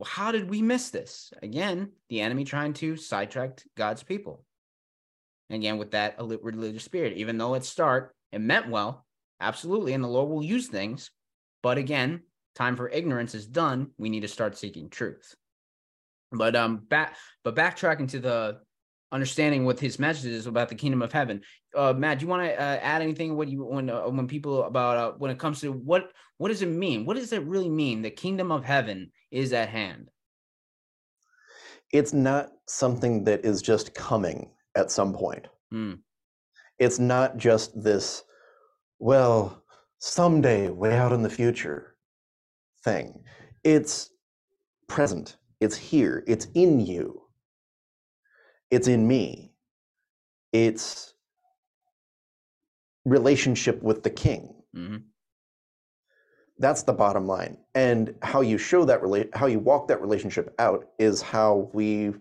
[0.04, 1.32] how did we miss this?
[1.42, 4.44] Again, the enemy trying to sidetrack God's people.
[5.50, 9.06] Again, with that religious spirit, even though at start it meant well,
[9.40, 11.10] absolutely, and the Lord will use things,
[11.62, 12.20] but again,
[12.58, 13.92] time for ignorance is done.
[13.96, 15.34] We need to start seeking truth.
[16.32, 18.60] But um, back but backtracking to the
[19.10, 21.40] understanding what his message is about the kingdom of heaven.
[21.74, 24.64] Uh, Matt, do you want to uh, add anything what you when uh, when people
[24.64, 27.06] about uh, when it comes to what what does it mean?
[27.06, 28.02] What does it really mean?
[28.02, 30.10] The kingdom of heaven is at hand.
[31.92, 35.46] It's not something that is just coming at some point.
[35.72, 36.00] Mm.
[36.78, 38.22] It's not just this,
[38.98, 39.64] well,
[39.98, 41.96] someday, way out in the future
[42.84, 43.22] thing.
[43.64, 44.10] It's
[44.86, 45.36] present.
[45.60, 46.24] It's here.
[46.26, 47.28] It's in you
[48.70, 49.52] it's in me.
[50.52, 51.14] It's
[53.04, 54.54] relationship with the king.
[54.76, 54.96] Mm-hmm.
[56.58, 57.58] That's the bottom line.
[57.74, 62.12] And how you show that relate, how you walk that relationship out is how we,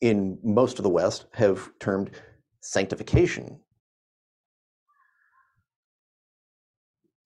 [0.00, 2.10] in most of the West, have termed
[2.60, 3.60] sanctification.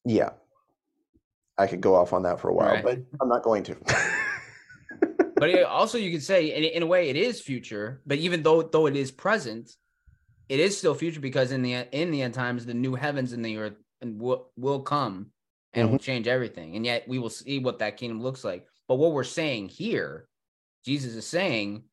[0.05, 0.31] Yeah,
[1.59, 2.85] I could go off on that for a while, right.
[2.85, 3.77] but I'm not going to.
[5.39, 8.43] but it, also you could say in, in a way it is future but even
[8.43, 9.71] though though it is present
[10.49, 13.45] it is still future because in the in the end times the new heavens and
[13.45, 15.31] the earth and will, will come
[15.75, 15.93] and mm-hmm.
[15.93, 19.13] will change everything and yet we will see what that kingdom looks like but what
[19.13, 20.29] we're saying here
[20.85, 21.85] jesus is saying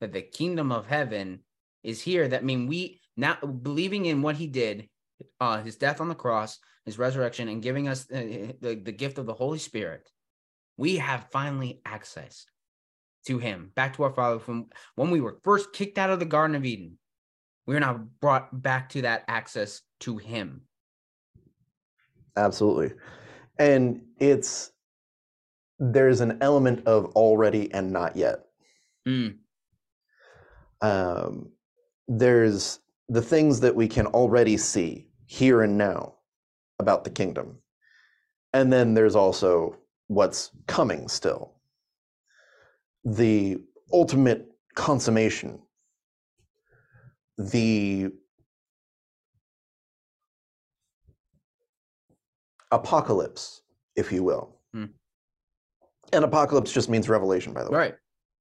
[0.00, 1.40] that the kingdom of heaven
[1.82, 4.88] is here that mean we now believing in what he did
[5.40, 9.18] uh his death on the cross his resurrection and giving us uh, the, the gift
[9.18, 10.10] of the holy spirit
[10.76, 12.46] we have finally access
[13.26, 14.66] to him, back to our Father from
[14.96, 16.98] when we were first kicked out of the Garden of Eden.
[17.66, 20.62] We are now brought back to that access to him.
[22.36, 22.92] Absolutely.
[23.58, 24.72] And it's
[25.78, 28.40] there's an element of already and not yet.
[29.06, 29.36] Mm.
[30.80, 31.52] Um,
[32.08, 36.14] there's the things that we can already see here and now
[36.82, 37.58] about the kingdom.
[38.52, 39.76] And then there's also
[40.08, 41.54] what's coming still
[43.04, 43.58] the
[43.92, 45.58] ultimate consummation,
[47.36, 48.12] the
[52.70, 53.62] apocalypse,
[53.96, 54.56] if you will.
[54.72, 54.84] Hmm.
[56.12, 57.78] And apocalypse just means revelation, by the way.
[57.78, 57.94] Right,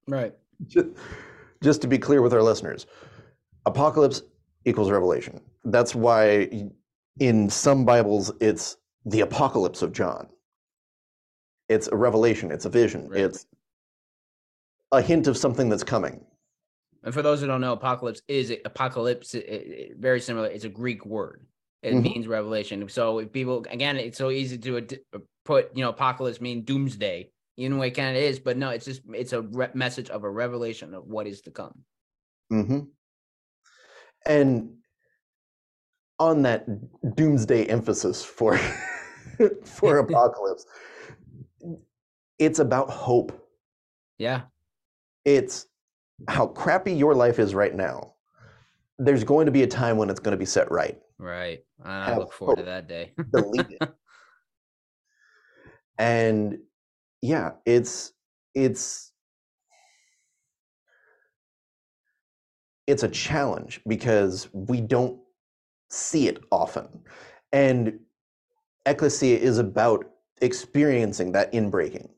[0.07, 0.33] right.
[0.67, 0.87] Just,
[1.63, 2.85] just to be clear with our listeners,
[3.65, 4.21] apocalypse
[4.65, 5.41] equals revelation.
[5.65, 6.69] That's why
[7.19, 10.27] in some Bibles it's the apocalypse of John.
[11.69, 13.21] It's a revelation, it's a vision, right.
[13.21, 13.45] it's
[14.91, 16.21] a hint of something that's coming.
[17.03, 19.33] And for those who don't know, apocalypse is apocalypse.
[19.33, 20.47] It, it, very similar.
[20.47, 21.45] It's a Greek word.
[21.81, 22.03] It mm-hmm.
[22.03, 22.87] means revelation.
[22.89, 27.31] So if people again, it's so easy to uh, put you know apocalypse mean doomsday.
[27.57, 30.23] In a way, kind of is, but no, it's just it's a re- message of
[30.23, 31.73] a revelation of what is to come.
[32.51, 32.79] Mm-hmm.
[34.25, 34.77] And
[36.21, 36.65] on that
[37.15, 38.57] doomsday emphasis for
[39.65, 40.65] for apocalypse,
[42.39, 43.37] it's about hope.
[44.17, 44.41] Yeah
[45.25, 45.67] it's
[46.27, 48.13] how crappy your life is right now.
[48.99, 50.99] There's going to be a time when it's going to be set right.
[51.17, 51.63] Right.
[51.83, 52.65] I Have look forward hope.
[52.65, 53.13] to that day.
[53.31, 53.89] Believe it.
[55.97, 56.59] And
[57.21, 58.13] yeah, it's
[58.55, 59.11] it's
[62.87, 65.19] it's a challenge because we don't
[65.91, 66.87] see it often.
[67.51, 67.99] And
[68.85, 70.05] ecclesia is about
[70.41, 72.09] experiencing that inbreaking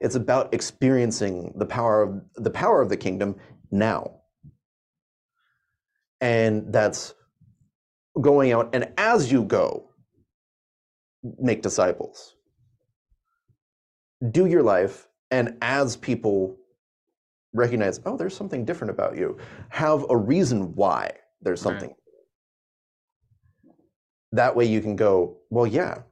[0.00, 3.36] it's about experiencing the power of the power of the kingdom
[3.70, 4.16] now.
[6.22, 7.14] And that's
[8.20, 9.90] going out and as you go,
[11.38, 12.34] make disciples.
[14.30, 16.56] Do your life, and as people
[17.54, 19.38] recognize, oh, there's something different about you,
[19.70, 21.88] have a reason why there's something.
[21.88, 21.96] Right.
[24.32, 26.02] That way you can go, well, yeah,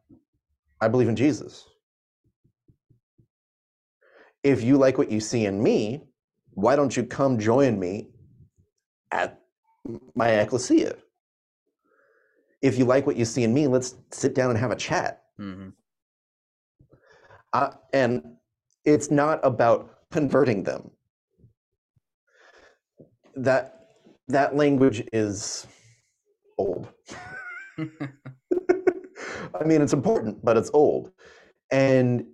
[0.81, 1.66] I believe in Jesus
[4.43, 6.03] if you like what you see in me,
[6.55, 8.09] why don't you come join me
[9.12, 9.41] at
[10.14, 10.97] my ecclesia?
[12.62, 15.25] If you like what you see in me, let's sit down and have a chat.
[15.41, 15.71] Mm-hmm.
[17.53, 18.37] Uh, and
[18.85, 20.91] it's not about converting them.
[23.37, 23.89] that
[24.29, 25.66] that language is
[26.59, 26.89] old.
[29.55, 31.12] I mean, it's important, but it's old.
[31.70, 32.26] And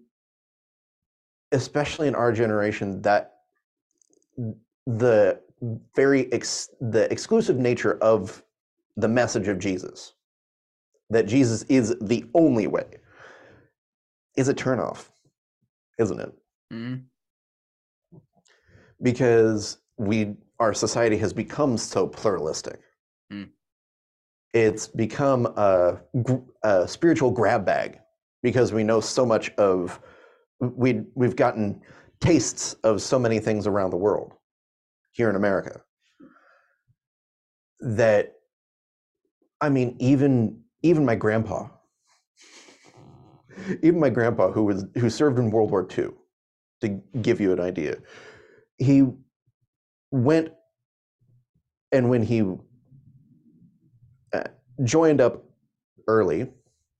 [1.53, 3.34] especially in our generation, that
[4.86, 5.40] the
[5.95, 8.42] very ex, the exclusive nature of
[8.97, 10.14] the message of Jesus,
[11.11, 12.86] that Jesus is the only way,
[14.36, 15.09] is a turnoff,
[15.99, 16.32] isn't it?
[16.72, 17.05] Mhm.
[19.03, 22.80] Because we our society has become so pluralistic.
[24.55, 25.98] It's become a,
[26.62, 27.98] a spiritual grab bag
[28.40, 29.98] because we know so much of
[30.61, 31.82] we we've gotten
[32.20, 34.32] tastes of so many things around the world
[35.11, 35.82] here in America
[37.80, 38.34] that
[39.61, 41.68] I mean even even my grandpa
[43.82, 46.11] even my grandpa who was who served in World War II
[46.80, 46.88] to
[47.20, 47.96] give you an idea
[48.78, 49.05] he
[50.12, 50.52] went
[51.90, 52.44] and when he
[54.83, 55.45] joined up
[56.09, 56.49] early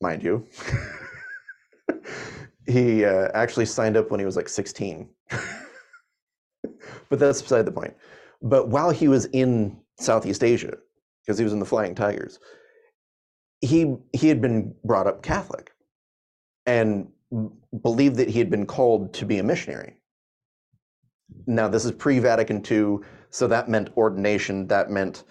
[0.01, 0.47] mind you.
[2.67, 5.09] He uh, actually signed up when he was like 16
[7.11, 7.95] but that's beside the point.
[8.43, 10.77] But while he was in southeast asia
[11.23, 12.41] because he was in the flying tigers
[13.61, 15.73] he he had been brought up catholic
[16.67, 17.07] and
[17.83, 19.97] believed that he had been called to be a missionary.
[21.47, 22.99] Now this is pre-vatican ii
[23.31, 25.25] so that meant ordination that meant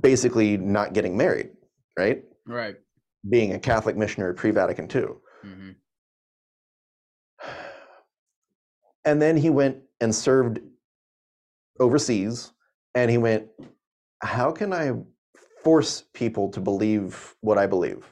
[0.00, 1.50] basically not getting married
[1.98, 2.76] right Right.
[3.28, 5.04] being a catholic missionary pre-vatican ii
[5.42, 5.70] hmm
[9.04, 10.60] and then he went and served
[11.78, 12.52] overseas
[12.94, 13.48] and he went
[14.22, 14.92] how can i
[15.64, 18.04] force people to believe what i believe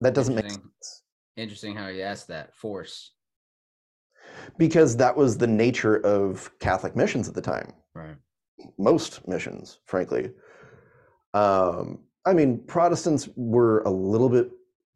[0.00, 1.02] that doesn't make sense
[1.36, 2.54] Interesting how you asked that.
[2.54, 3.12] Force.
[4.58, 8.16] because that was the nature of catholic missions at the time Right.
[8.78, 10.30] Most missions frankly
[11.34, 14.50] um, i mean protestants were a little bit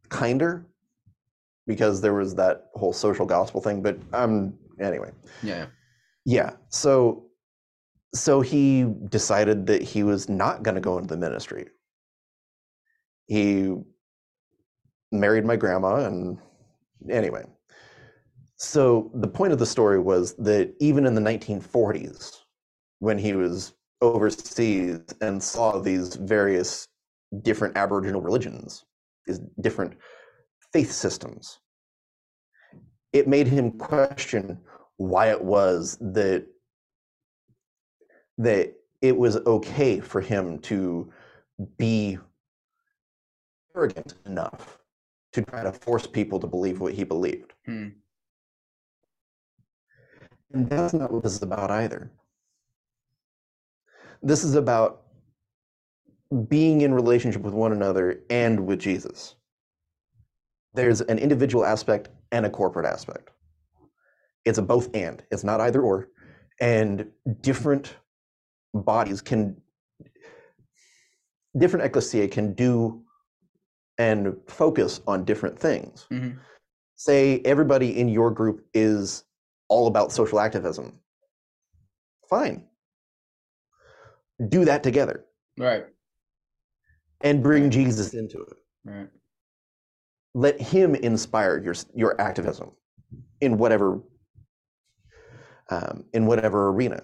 [0.09, 0.65] kinder
[1.67, 5.11] because there was that whole social gospel thing but um anyway
[5.43, 5.67] Yeah.
[6.25, 6.53] Yeah.
[6.69, 7.27] So
[8.13, 11.67] so he decided that he was not going to go into the ministry.
[13.27, 13.75] He
[15.11, 16.39] married my grandma and
[17.09, 17.43] anyway.
[18.57, 22.37] So the point of the story was that even in the 1940s
[22.99, 26.87] when he was overseas and saw these various
[27.41, 28.85] different aboriginal religions,
[29.25, 29.93] these different
[30.71, 31.59] faith systems,
[33.13, 34.59] it made him question
[34.97, 36.45] why it was that
[38.37, 41.11] that it was okay for him to
[41.77, 42.17] be
[43.75, 44.79] arrogant enough
[45.31, 47.53] to try to force people to believe what he believed.
[47.65, 47.89] Hmm.
[50.53, 52.09] And that's not what this is about either.
[54.25, 55.03] This is about
[56.49, 59.35] being in relationship with one another and with Jesus.
[60.73, 63.29] There's an individual aspect and a corporate aspect.
[64.43, 66.09] It's a both and, it's not either or.
[66.59, 67.11] And
[67.41, 67.97] different
[68.73, 69.61] bodies can,
[71.55, 73.03] different ecclesia can do
[73.99, 76.07] and focus on different things.
[76.09, 76.31] hmm
[76.95, 79.25] Say everybody in your group is
[79.67, 80.99] all about social activism.
[82.27, 82.63] Fine.
[84.49, 85.25] Do that together
[85.57, 85.85] Right.
[87.21, 88.57] and bring Jesus into it.
[88.83, 89.07] Right.
[90.33, 92.71] Let him inspire your your activism
[93.39, 94.01] in whatever
[95.69, 97.03] um, in whatever arena.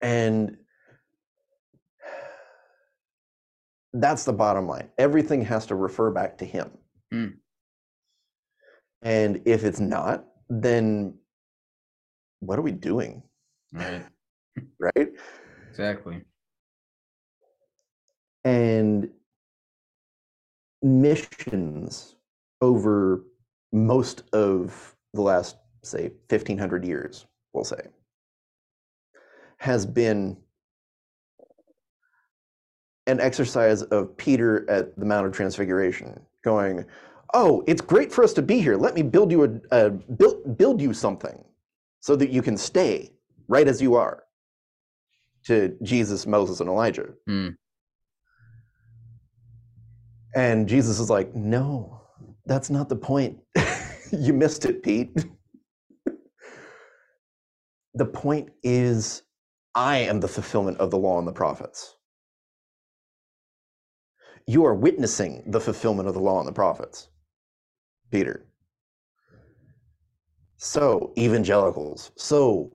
[0.00, 0.56] And
[3.92, 4.88] that's the bottom line.
[4.98, 6.70] Everything has to refer back to him.
[7.12, 7.34] Mm.
[9.02, 11.14] And if it's not, then
[12.40, 13.22] what are we doing?
[13.72, 14.04] Right.
[14.78, 15.08] Right?
[15.70, 16.22] Exactly.
[18.44, 19.10] and
[20.82, 22.16] missions
[22.60, 23.24] over
[23.72, 27.80] most of the last say 1500 years we'll say
[29.58, 30.36] has been
[33.06, 36.84] an exercise of peter at the mount of transfiguration going
[37.32, 40.56] oh it's great for us to be here let me build you a, a build,
[40.58, 41.42] build you something
[42.00, 43.10] so that you can stay
[43.48, 44.24] right as you are
[45.44, 47.48] to jesus moses and elijah Hmm.
[50.34, 52.02] And Jesus is like, no,
[52.46, 53.38] that's not the point.
[54.12, 55.24] you missed it, Pete.
[57.94, 59.22] the point is,
[59.74, 61.96] I am the fulfillment of the law and the prophets.
[64.46, 67.08] You are witnessing the fulfillment of the law and the prophets,
[68.10, 68.46] Peter.
[70.56, 72.72] So, evangelicals, so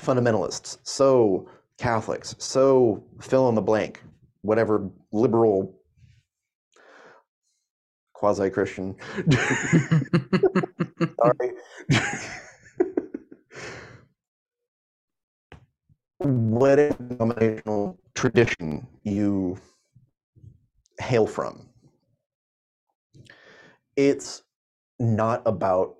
[0.00, 1.48] fundamentalists, so
[1.82, 4.04] Catholics, so fill in the blank,
[4.42, 5.76] whatever liberal
[8.14, 8.94] quasi Christian.
[11.18, 11.52] Sorry.
[16.18, 19.58] Whatever denominational tradition you
[21.00, 21.68] hail from,
[23.96, 24.44] it's
[25.00, 25.96] not about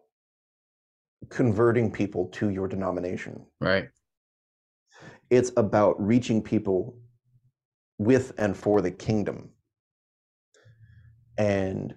[1.29, 3.45] converting people to your denomination.
[3.61, 3.89] right.
[5.33, 6.95] It's about reaching people
[7.97, 9.49] with and for the kingdom
[11.39, 11.95] and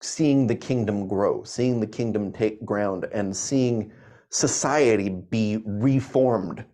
[0.00, 3.90] seeing the kingdom grow, seeing the kingdom take ground, and seeing
[4.30, 6.64] society be reformed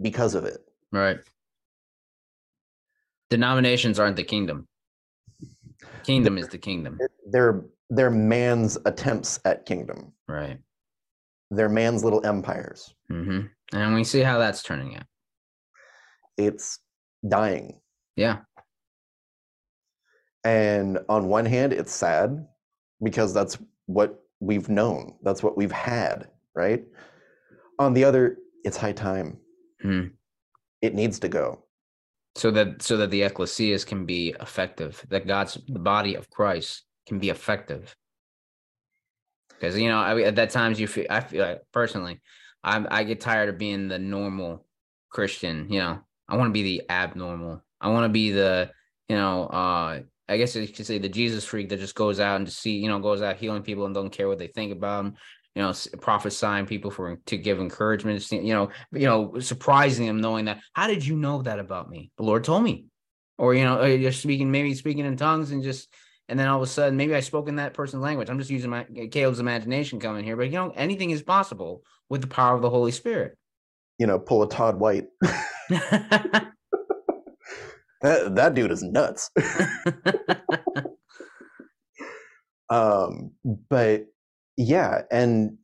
[0.00, 0.64] because of it.
[0.90, 1.18] Right.
[3.28, 4.66] Denominations aren't the kingdom.
[6.02, 6.98] Kingdom is the kingdom.
[7.28, 10.14] They're they're man's attempts at kingdom.
[10.26, 10.58] Right.
[11.50, 12.94] They're man's little empires.
[13.08, 13.40] hmm
[13.72, 15.06] And we see how that's turning out.
[16.36, 16.78] It's
[17.26, 17.80] dying.
[18.16, 18.38] Yeah.
[20.44, 22.46] And on one hand, it's sad
[23.02, 26.84] because that's what we've known, that's what we've had, right?
[27.78, 29.38] On the other, it's high time.
[29.82, 30.06] Hmm.
[30.82, 31.64] It needs to go.
[32.36, 36.84] So that so that the ecclesias can be effective, that God's the body of Christ
[37.08, 37.96] can be effective.
[39.58, 42.20] Because you know, I, at that times you feel I feel like personally,
[42.62, 44.66] I I get tired of being the normal
[45.10, 45.70] Christian.
[45.70, 47.62] You know, I want to be the abnormal.
[47.80, 48.70] I want to be the
[49.08, 52.36] you know, uh, I guess you could say the Jesus freak that just goes out
[52.36, 54.72] and just see you know goes out healing people and don't care what they think
[54.72, 55.14] about them.
[55.54, 58.30] You know, prophesying people for to give encouragement.
[58.30, 60.60] You know, you know, surprising them, knowing that.
[60.74, 62.10] How did you know that about me?
[62.18, 62.86] The Lord told me,
[63.38, 65.88] or you know, you're speaking maybe speaking in tongues and just
[66.28, 68.28] and then all of a sudden maybe I spoke in that person's language.
[68.28, 72.20] I'm just using my Caleb's imagination coming here, but you know, anything is possible with
[72.20, 73.36] the power of the Holy Spirit.
[73.98, 75.06] You know, pull a Todd White.
[78.02, 79.30] That that dude is nuts.
[82.70, 83.32] um,
[83.70, 84.06] but
[84.56, 85.56] yeah, and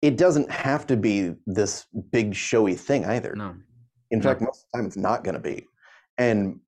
[0.00, 3.34] it doesn't have to be this big showy thing either.
[3.36, 3.54] no,
[4.12, 4.22] In No.
[4.22, 5.66] fact, most of the time it's not going to be.
[6.16, 6.60] And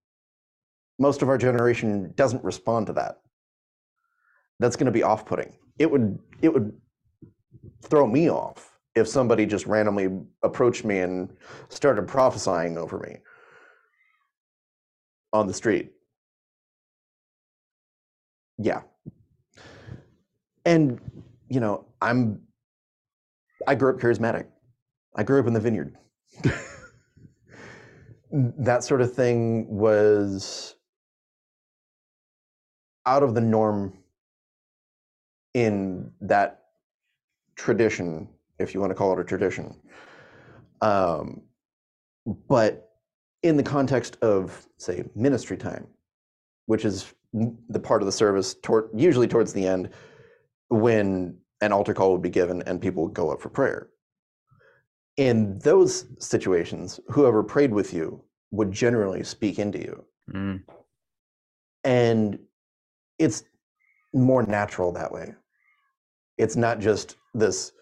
[0.98, 3.21] most of our generation doesn't respond to that.
[4.62, 5.52] That's going to be off-putting.
[5.78, 6.72] It would it would
[7.82, 10.08] throw me off if somebody just randomly
[10.42, 11.34] approached me and
[11.68, 13.16] started prophesying over me
[15.32, 15.92] on the street.
[18.58, 18.82] Yeah.
[20.64, 21.00] And
[21.48, 22.40] you know, I'm
[23.66, 24.46] I grew up charismatic.
[25.16, 25.96] I grew up in the vineyard.
[28.32, 30.76] that sort of thing was
[33.04, 33.92] out of the norm
[35.54, 36.62] in that
[37.56, 38.28] tradition,
[38.58, 39.76] if you want to call it a tradition.
[40.80, 41.42] Um,
[42.48, 42.90] but
[43.42, 45.86] in the context of, say, ministry time,
[46.66, 49.90] which is the part of the service toward, usually towards the end,
[50.68, 53.88] when an altar call would be given and people would go up for prayer
[55.16, 60.04] in those situations, whoever prayed with you would generally speak into you.
[60.32, 60.62] Mm,
[61.84, 62.38] And
[63.18, 63.44] it's
[64.14, 65.34] more natural that way.
[66.42, 67.72] It's not just this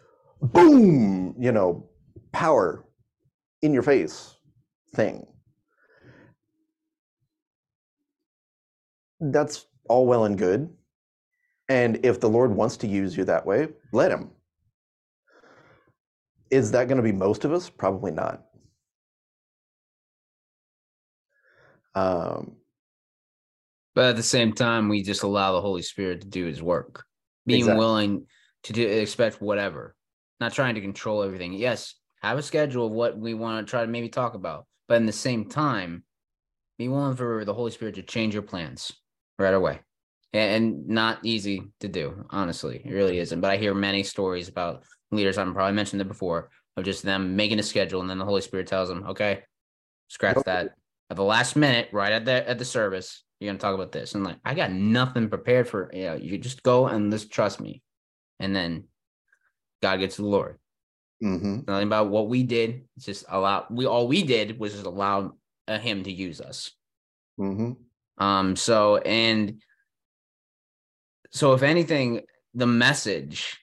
[0.42, 1.88] boom, you know,
[2.32, 2.84] power
[3.62, 4.36] in your face
[4.94, 5.26] thing.
[9.18, 10.68] That's all well and good.
[11.70, 14.30] And if the Lord wants to use you that way, let him.
[16.50, 17.70] Is that going to be most of us?
[17.70, 18.44] Probably not.
[21.94, 22.56] Um,
[23.94, 27.04] but at the same time, we just allow the Holy Spirit to do His work,
[27.46, 27.78] being Exactly.
[27.78, 28.26] willing
[28.64, 29.94] to do expect whatever,
[30.40, 31.52] not trying to control everything.
[31.52, 34.96] Yes, have a schedule of what we want to try to maybe talk about, but
[34.96, 36.04] in the same time,
[36.78, 38.92] be willing for the Holy Spirit to change your plans
[39.38, 39.80] right away.
[40.32, 42.80] And not easy to do, honestly.
[42.84, 43.40] It really isn't.
[43.40, 45.38] But I hear many stories about leaders.
[45.38, 48.40] I've probably mentioned it before of just them making a schedule, and then the Holy
[48.40, 49.42] Spirit tells them, "Okay,
[50.08, 50.74] scratch that."
[51.10, 54.14] At the last minute, right at the at the service, you're gonna talk about this,
[54.14, 55.90] and like I got nothing prepared for.
[55.92, 57.82] You know, you just go and just trust me,
[58.40, 58.84] and then
[59.82, 60.54] God gets the glory.
[61.22, 61.66] mhm.
[61.68, 62.88] Nothing about what we did.
[62.96, 63.66] It's just allow.
[63.70, 65.34] We all we did was just allow
[65.68, 66.72] uh, Him to use us.
[67.38, 67.72] hmm
[68.18, 69.62] Um, so and
[71.30, 72.22] so if anything,
[72.54, 73.58] the message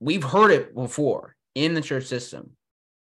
[0.00, 2.56] we've heard it before in the church system.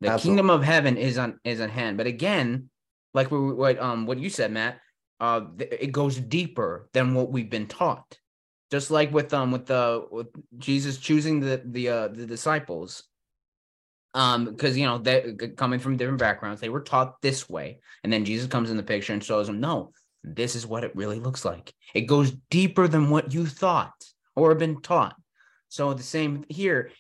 [0.00, 0.28] The Absolutely.
[0.42, 1.96] kingdom of heaven is on is at hand.
[1.96, 2.70] But again,
[3.14, 4.80] like we, what um what you said, Matt,
[5.20, 8.18] uh it goes deeper than what we've been taught.
[8.72, 13.04] Just like with um with the with Jesus choosing the the uh the disciples.
[14.14, 17.80] um because you know they coming from different backgrounds they were taught this way.
[18.02, 19.92] And then jesus comes in the picture and shows them no
[20.24, 21.66] this is what it really looks like.
[21.94, 23.98] It goes deeper than what you thought
[24.36, 25.16] or been taught.
[25.68, 26.90] So the same here.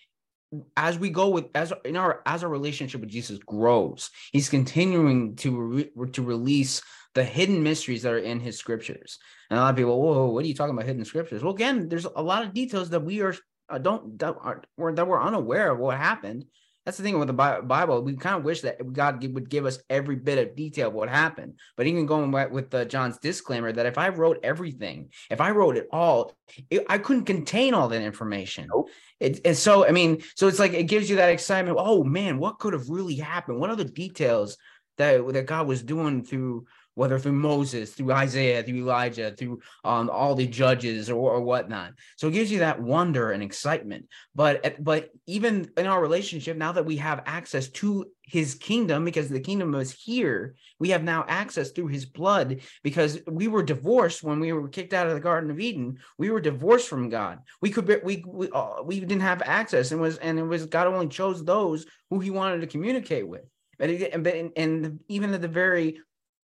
[0.76, 5.34] As we go with as in our as our relationship with jesus grows he's continuing
[5.36, 6.82] to re, to release
[7.14, 9.18] the hidden mysteries that are in his scriptures
[9.52, 11.88] and a lot of people whoa what are you talking about hidden scriptures well again
[11.88, 13.36] there's a lot of details that we are
[13.68, 14.62] uh, don't that are
[14.94, 16.46] that we're unaware of what happened
[16.84, 18.02] that's the thing with the Bible.
[18.02, 21.08] We kind of wish that God would give us every bit of detail of what
[21.08, 21.60] happened.
[21.76, 25.52] But even going back with the John's disclaimer that if I wrote everything, if I
[25.52, 26.34] wrote it all,
[26.70, 28.66] it, I couldn't contain all that information.
[28.68, 28.88] Nope.
[29.20, 31.76] It, and so, I mean, so it's like it gives you that excitement.
[31.78, 33.60] Oh man, what could have really happened?
[33.60, 34.56] What are the details
[34.98, 40.10] that that God was doing through whether through Moses, through Isaiah, through Elijah, through um,
[40.10, 41.92] all the judges or, or whatnot.
[42.16, 44.06] So it gives you that wonder and excitement.
[44.34, 49.28] But but even in our relationship, now that we have access to his kingdom, because
[49.28, 54.22] the kingdom is here, we have now access through his blood because we were divorced
[54.22, 55.98] when we were kicked out of the Garden of Eden.
[56.18, 57.40] We were divorced from God.
[57.60, 60.66] We could be, we we, uh, we didn't have access and was and it was
[60.66, 63.42] God only chose those who he wanted to communicate with.
[63.78, 66.00] But, it, and, and even at the very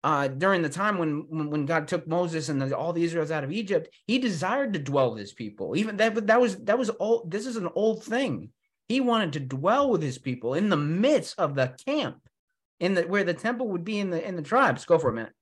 [0.07, 3.51] uh, during the time when, when God took Moses and all the Israelites out of
[3.51, 5.77] Egypt, he desired to dwell with his people.
[5.77, 7.29] Even that that was that was old.
[7.29, 8.51] This is an old thing.
[8.87, 12.21] He wanted to dwell with his people in the midst of the camp,
[12.79, 14.85] in the where the temple would be in the in the tribes.
[14.85, 15.33] Go for a minute.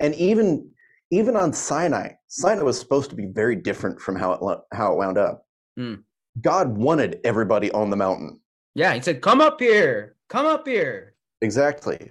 [0.00, 0.68] And even
[1.10, 4.98] even on Sinai, Sinai was supposed to be very different from how it how it
[4.98, 5.46] wound up.
[5.78, 6.02] Mm.
[6.42, 8.38] God wanted everybody on the mountain.
[8.74, 12.10] Yeah, he said, "Come up here, come up here." Exactly.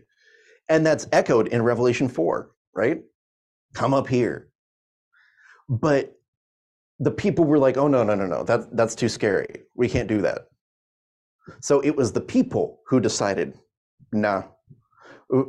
[0.70, 3.02] And that's echoed in Revelation 4, right?
[3.74, 4.50] Come up here.
[5.70, 6.16] But
[7.00, 9.64] the people were like, oh, no, no, no, no, that, that's too scary.
[9.76, 10.48] We can't do that.
[11.60, 13.58] So it was the people who decided,
[14.12, 14.44] nah,
[15.34, 15.44] uh,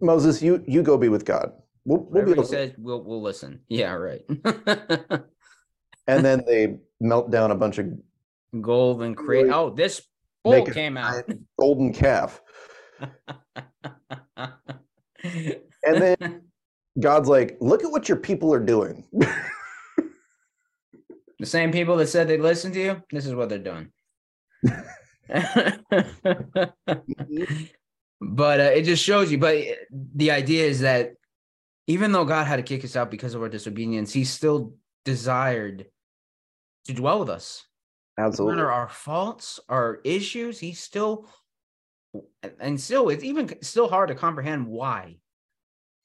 [0.00, 1.52] Moses, you, you go be with God.
[1.84, 3.60] We'll, we'll be able says, we'll, we'll listen.
[3.68, 4.22] Yeah, right.
[6.06, 7.86] and then they melt down a bunch of
[8.60, 9.50] gold and create.
[9.50, 10.02] Oh, this
[10.44, 11.24] bull came out.
[11.58, 12.40] Golden calf.
[15.24, 16.42] and then
[17.00, 19.04] God's like, look at what your people are doing.
[21.38, 23.90] the same people that said they'd listen to you, this is what they're doing.
[28.20, 29.38] but uh, it just shows you.
[29.38, 29.64] But
[30.14, 31.12] the idea is that
[31.86, 34.74] even though God had to kick us out because of our disobedience, He still
[35.04, 35.86] desired
[36.86, 37.64] to dwell with us.
[38.18, 38.56] Absolutely.
[38.56, 41.28] No matter our faults, our issues, He still
[42.60, 45.16] and still it's even still hard to comprehend why.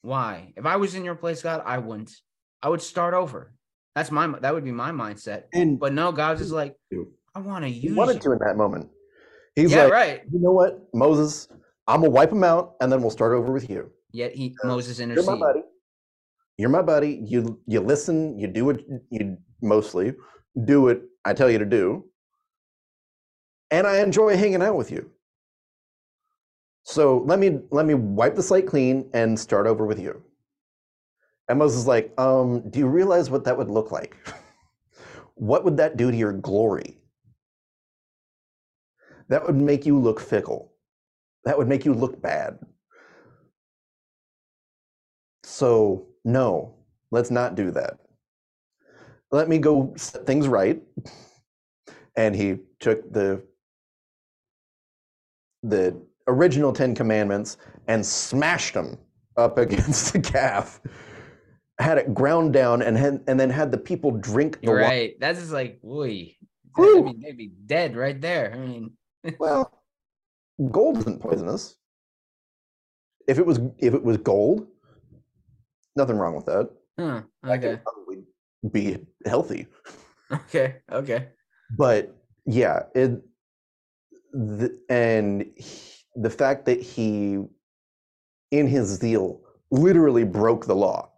[0.02, 0.54] Why?
[0.58, 2.12] If i was in your place god i wouldn't.
[2.62, 3.54] I would start over.
[3.96, 5.44] That's my that would be my mindset.
[5.54, 6.76] And but no god's just like
[7.36, 8.22] i want to use he wanted you.
[8.22, 8.90] to in that moment.
[9.56, 10.22] He's yeah, like right.
[10.32, 11.48] You know what moses?
[11.88, 13.92] I'm gonna wipe him out and then we'll start over with you.
[14.12, 15.64] Yet he moses intercedes you're my buddy.
[16.58, 17.22] You're my buddy.
[17.26, 18.38] You you listen.
[18.38, 20.14] You do what you mostly
[20.66, 22.06] do what i tell you to do.
[23.72, 25.10] And i enjoy hanging out with you
[26.84, 30.22] so let me let me wipe the slate clean and start over with you.
[31.50, 34.16] And Moses is like, um, do you realize what that would look like?
[35.36, 36.98] what would that do to your glory?
[39.30, 40.72] That would make you look fickle.
[41.46, 42.60] That would make you look bad.
[45.44, 46.76] So, no,
[47.12, 47.98] let's not do that.
[49.32, 50.82] Let me go set things right.
[52.16, 53.42] And he took the
[55.64, 57.58] the original Ten Commandments
[57.88, 58.98] and smashed them
[59.38, 60.80] up against the calf.
[61.80, 65.12] Had it ground down and had, and then had the people drink the You're right.
[65.12, 65.18] Water.
[65.20, 66.36] That's just like, boy,
[66.78, 68.54] I mean, they'd be dead right there.
[68.54, 68.92] I mean,
[69.40, 69.84] well,
[70.72, 71.76] gold isn't poisonous.
[73.28, 74.68] If it was, if it was gold,
[75.96, 76.70] nothing wrong with that.
[77.00, 77.80] Huh, okay.
[77.84, 78.24] probably
[78.72, 79.68] be healthy.
[80.32, 80.78] Okay.
[80.92, 81.28] Okay.
[81.78, 82.16] But
[82.48, 83.22] yeah, it,
[84.32, 87.44] the, and he, the fact that he,
[88.52, 89.42] in his zeal,
[89.72, 91.10] literally broke the law.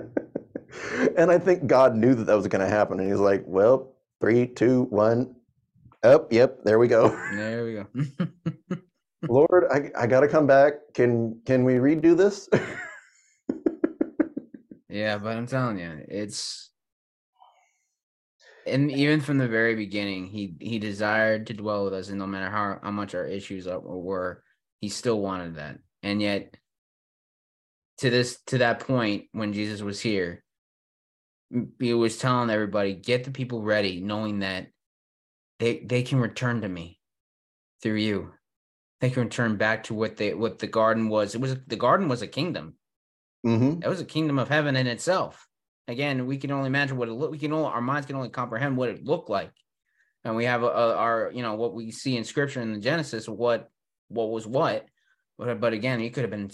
[1.16, 3.00] and I think God knew that that was going to happen.
[3.00, 5.34] And he's like, well, three, two, one.
[6.02, 7.10] Up, oh, yep, there we go.
[7.34, 7.86] There we go.
[9.28, 10.74] Lord, I, I got to come back.
[10.94, 12.48] Can can we redo this?
[14.88, 16.70] yeah, but I'm telling you, it's
[18.66, 22.26] and even from the very beginning, he he desired to dwell with us, and no
[22.26, 24.42] matter how, how much our issues were,
[24.80, 25.78] he still wanted that.
[26.02, 26.56] And yet,
[27.98, 30.44] to this to that point, when Jesus was here,
[31.80, 34.68] he was telling everybody, "Get the people ready, knowing that
[35.58, 36.98] they they can return to me.
[37.82, 38.32] through you.
[39.00, 41.34] They can return back to what they what the garden was.
[41.34, 42.74] It was the garden was a kingdom.
[43.46, 43.82] Mm-hmm.
[43.82, 45.48] It was a kingdom of heaven in itself.
[45.88, 47.32] Again, we can only imagine what it looked.
[47.32, 49.52] We can only our minds can only comprehend what it looked like,
[50.24, 52.78] and we have a, a, our you know what we see in scripture in the
[52.78, 53.28] Genesis.
[53.28, 53.70] What
[54.08, 54.86] what was what,
[55.38, 56.50] but but again, it could have been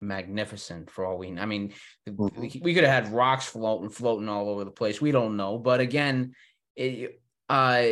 [0.00, 1.38] magnificent for all we.
[1.38, 1.72] I mean,
[2.06, 5.00] we, we could have had rocks floating floating all over the place.
[5.00, 6.34] We don't know, but again,
[6.76, 7.82] it uh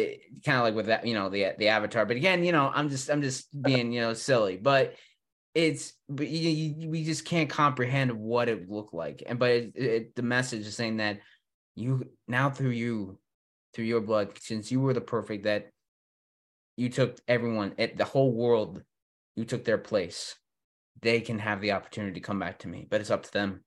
[0.44, 2.04] kind of like with that you know the the avatar.
[2.04, 4.94] But again, you know, I'm just I'm just being you know silly, but
[5.54, 9.22] it's you, we just can't comprehend what it looked like.
[9.26, 11.20] And but it, it, the message is saying that
[11.74, 13.18] you now through you
[13.74, 15.70] through your blood since you were the perfect that
[16.76, 18.82] you took everyone at the whole world
[19.36, 20.34] you took their place
[21.02, 22.86] they can have the opportunity to come back to me.
[22.90, 23.64] But it's up to them.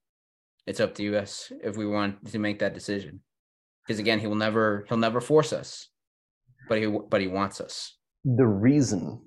[0.67, 3.21] It's up to us if we want to make that decision.
[3.85, 5.89] Because again he will never he'll never force us
[6.67, 7.97] but he but he wants us.
[8.25, 9.21] The reason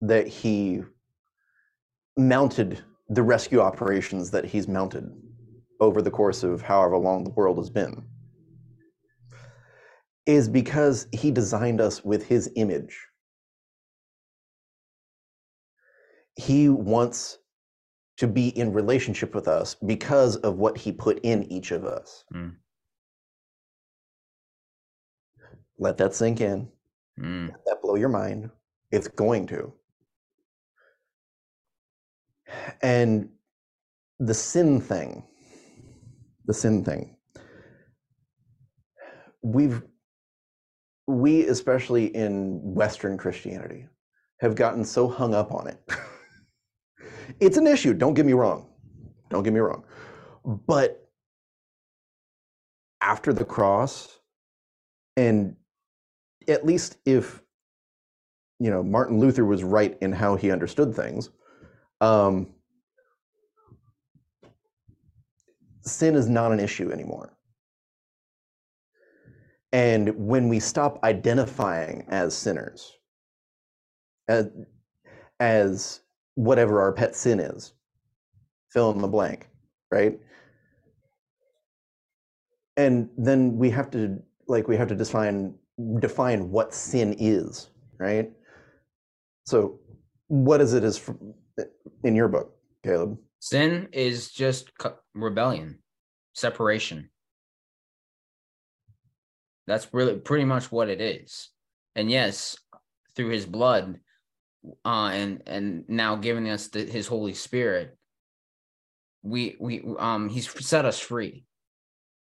[0.00, 0.82] that he
[2.18, 5.10] mounted the rescue operations that he's mounted
[5.80, 8.04] over the course of however long the world has been
[10.26, 12.98] is because he designed us with his image.
[16.36, 17.38] He wants
[18.18, 22.24] to be in relationship with us because of what he put in each of us.
[22.34, 22.56] Mm.
[25.78, 26.68] Let that sink in.
[27.18, 28.50] Mm, Let that blow your mind.
[28.90, 29.72] It's going to.
[32.82, 33.28] And
[34.18, 35.24] the sin thing,
[36.46, 37.16] the sin thing,
[39.42, 39.82] we've,
[41.06, 43.86] we, especially in Western Christianity,
[44.40, 45.80] have gotten so hung up on it.
[47.40, 48.68] it's an issue, don't get me wrong.
[49.30, 49.84] Don't get me wrong.
[50.44, 51.08] But
[53.00, 54.18] after the cross,
[55.16, 55.56] and
[56.46, 57.42] at least if
[58.58, 61.30] you know Martin Luther was right in how he understood things,
[62.00, 62.48] um,
[65.82, 67.34] sin is not an issue anymore.
[69.72, 72.92] And when we stop identifying as sinners,
[74.28, 74.48] as,
[75.40, 76.00] as
[76.34, 77.74] whatever our pet sin is,
[78.72, 79.48] fill in the blank,
[79.90, 80.18] right?
[82.76, 85.54] And then we have to like we have to define
[86.00, 88.30] define what sin is, right?
[89.44, 89.80] So,
[90.28, 91.10] what is it is
[92.04, 92.54] in your book,
[92.84, 93.18] Caleb?
[93.40, 94.70] sin is just
[95.14, 95.78] rebellion
[96.34, 97.10] separation.
[99.66, 101.50] That's really pretty much what it is.
[101.94, 102.56] And yes
[103.14, 103.98] through his blood
[104.84, 107.96] uh and and now giving us the, his holy spirit
[109.22, 111.44] we we um he's set us free.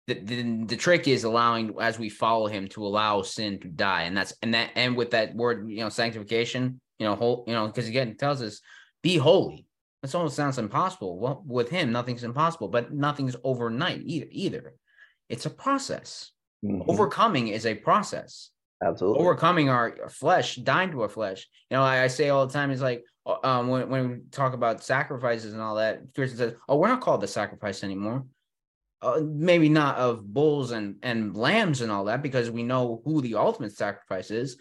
[0.07, 4.03] The, the the trick is allowing as we follow him to allow sin to die.
[4.03, 7.53] And that's and that and with that word you know sanctification you know whole you
[7.53, 8.61] know because again it tells us
[9.03, 9.66] be holy
[10.03, 14.74] this almost sounds impossible well with him nothing's impossible but nothing's overnight either either
[15.28, 16.32] it's a process
[16.64, 16.84] Mhm.
[16.88, 18.51] overcoming is a process
[18.82, 19.20] Absolutely.
[19.24, 21.49] overcoming our flesh, dying to our flesh.
[21.70, 24.16] You know, I, I say all the time is like uh, um when, when we
[24.30, 28.24] talk about sacrifices and all that, Christian says, "Oh, we're not called the sacrifice anymore."
[29.03, 33.20] Uh, maybe not of bulls and and lambs and all that because we know who
[33.20, 34.57] the ultimate sacrifice is,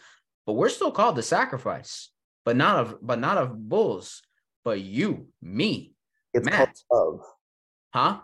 [0.45, 2.09] but we're still called the sacrifice,
[2.45, 4.21] but not of but not of bulls,
[4.67, 5.93] but you, me,
[6.33, 7.21] it's Matt, love.
[7.93, 8.19] huh?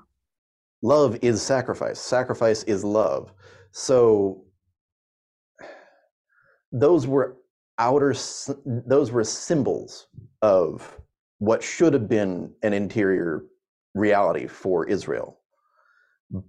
[0.82, 1.98] Love is sacrifice.
[2.02, 3.32] Sacrifice is love.
[3.72, 4.44] So
[6.74, 7.38] those were
[7.80, 8.14] outer
[8.66, 10.08] those were symbols
[10.42, 11.00] of
[11.38, 13.46] what should have been an interior
[13.96, 15.40] reality for Israel.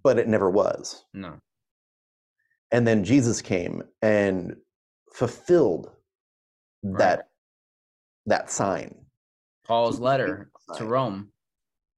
[0.03, 1.05] But it never was.
[1.15, 1.39] No,
[2.73, 4.57] And then Jesus came and
[5.13, 5.93] fulfilled
[6.83, 6.99] Right.
[6.99, 7.29] that
[8.27, 9.04] that sign.
[9.65, 10.85] Paul's letter to.
[10.85, 11.33] Rome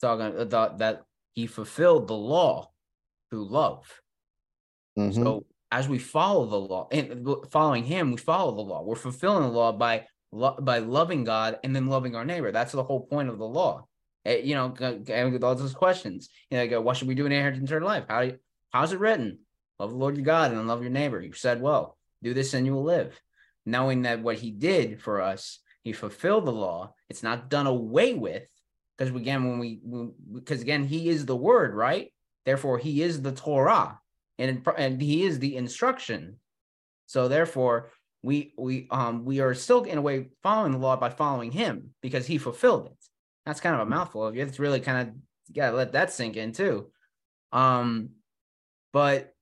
[0.00, 1.02] talking about that
[1.32, 2.70] he fulfilled the law
[3.30, 4.00] through love.
[4.96, 5.14] Mhm.
[5.14, 8.82] So as we follow the law and following him, we follow the law.
[8.82, 12.52] We're fulfilling the law by lo- by loving God and then loving our neighbor.
[12.52, 13.86] That's the whole point of the law.
[14.24, 17.14] Eh, you know, and with all those questions, you know, I go, what should we
[17.14, 18.04] do in inheritance eternal life?
[18.08, 18.30] How
[18.70, 19.40] how's it written?
[19.78, 21.20] Love the Lord your God and love your neighbor.
[21.20, 23.20] You said, well, do this and you will live.
[23.66, 26.92] Knowing that what he did for us, he fulfilled the law.
[27.08, 28.42] It's not done away with.
[28.98, 29.80] Because again, when we,
[30.34, 32.12] because again, he is the word, right?
[32.44, 34.00] Therefore, he is the Torah
[34.36, 36.40] and and he is the instruction.
[37.06, 37.92] So therefore,
[38.24, 41.94] we we um we are still in a way following the law by following him
[42.02, 42.98] because he fulfilled it.
[43.44, 44.34] That's kind of a mouthful.
[44.34, 46.90] You to really kind of gotta let that sink in too.
[47.52, 48.10] Um,
[48.92, 49.32] but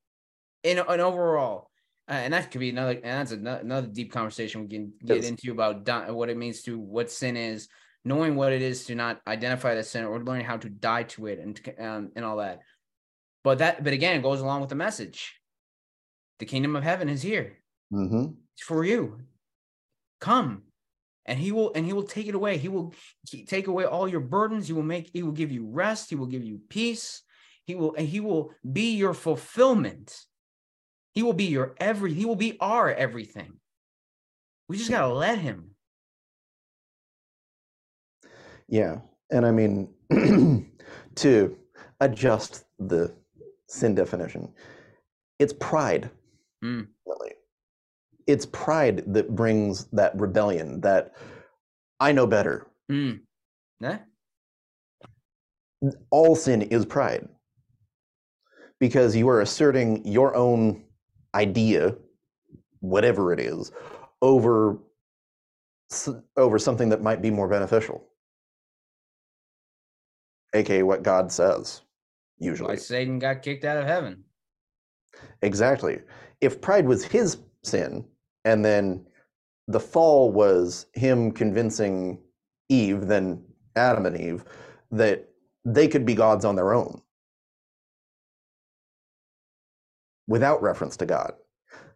[0.63, 1.71] in, in overall,
[2.09, 5.17] Uh, and that could be another, and that's another, another deep conversation we can get
[5.17, 5.25] Yes.
[5.29, 7.69] into about di- what it means to what sin is,
[8.05, 11.27] knowing what it is to not identify that sin or learning how to die to
[11.27, 12.61] it and um, and all that.
[13.43, 15.35] But that, but again, it goes along with the message.
[16.41, 17.59] The kingdom of heaven is here.
[17.91, 19.21] hmm It's for you.
[20.21, 20.65] Come,
[21.27, 22.59] and he will, and he will take it away.
[22.59, 22.95] He will
[23.47, 24.67] take away all your burdens.
[24.67, 25.11] He will make.
[25.13, 26.11] He will give you rest.
[26.11, 27.23] He will give you peace.
[27.67, 30.19] He will, and he will be your fulfillment.
[31.15, 32.13] He will be your every.
[32.13, 33.55] He will be our everything.
[34.69, 35.75] We just gotta let him.
[38.69, 38.99] Yeah.
[39.31, 39.89] And I mean,
[41.17, 41.57] to
[42.01, 43.15] adjust the
[43.69, 44.53] sin definition,
[45.39, 46.11] it's pride.
[46.65, 46.89] Mm.
[47.07, 47.33] Really.
[48.27, 51.15] It's pride that brings that rebellion, that
[52.01, 52.67] I know better.
[52.91, 53.21] Mm.
[53.81, 53.99] Yeah.
[56.11, 57.29] All sin is pride
[58.81, 60.84] because you are asserting your own
[61.35, 61.97] idea,
[62.81, 63.73] whatever it is,
[64.23, 64.79] over
[66.37, 68.03] over something that might be more beneficial.
[70.55, 71.83] aka what God says,
[72.39, 72.69] usually.
[72.69, 72.77] Why usually.
[72.77, 74.25] Satan got kicked out of heaven.
[75.43, 75.99] Exactly.
[76.41, 78.05] If pride was his sin,
[78.45, 79.07] and then
[79.69, 82.19] the fall was him convincing
[82.69, 83.45] Eve, then
[83.77, 84.45] Adam and Eve,
[84.91, 85.29] that
[85.65, 87.01] they could be gods on their own
[90.27, 91.35] without reference to God.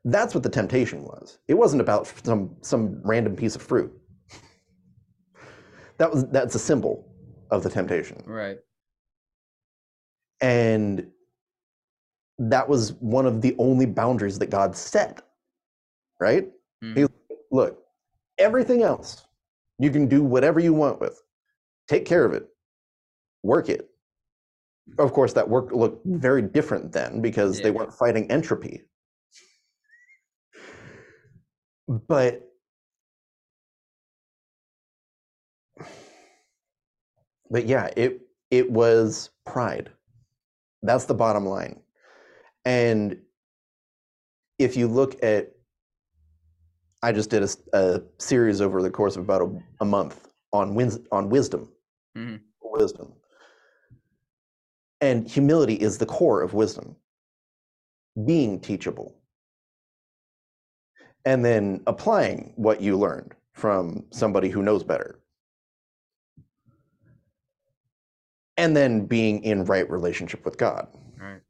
[0.05, 1.39] That's what the temptation was.
[1.49, 3.93] It wasn't about some some random piece of fruit.
[5.99, 7.13] That was that's a symbol
[7.51, 8.23] of the temptation.
[8.25, 8.59] Right.
[10.41, 11.09] And
[12.39, 15.23] that was one of the only boundaries that God set.
[16.21, 16.49] Right?
[16.83, 16.97] Mhm.
[16.97, 17.07] He
[17.51, 17.83] look,
[18.39, 19.27] everything else
[19.79, 21.21] you can do whatever you want with.
[21.89, 22.49] Take care of it.
[23.43, 23.91] Work it.
[24.99, 28.83] Of course, that work looked very different then because they weren't fighting entropy.
[31.87, 32.43] But
[37.51, 38.21] but yeah, it
[38.51, 39.91] it was pride.
[40.83, 41.81] That's the bottom line.
[42.65, 43.19] And
[44.59, 45.53] if you look at
[47.03, 50.99] I just did a series over the course of about a, a month on wins,
[51.13, 51.69] on wisdom.
[52.17, 52.41] Mhm.
[52.61, 53.13] Wisdom.
[55.01, 56.97] And humility is the core of wisdom.
[58.25, 59.15] Being teachable.
[61.25, 65.21] And then applying what you learned from somebody who knows better.
[68.57, 70.89] And then being in right relationship with God.
[71.21, 71.41] Right.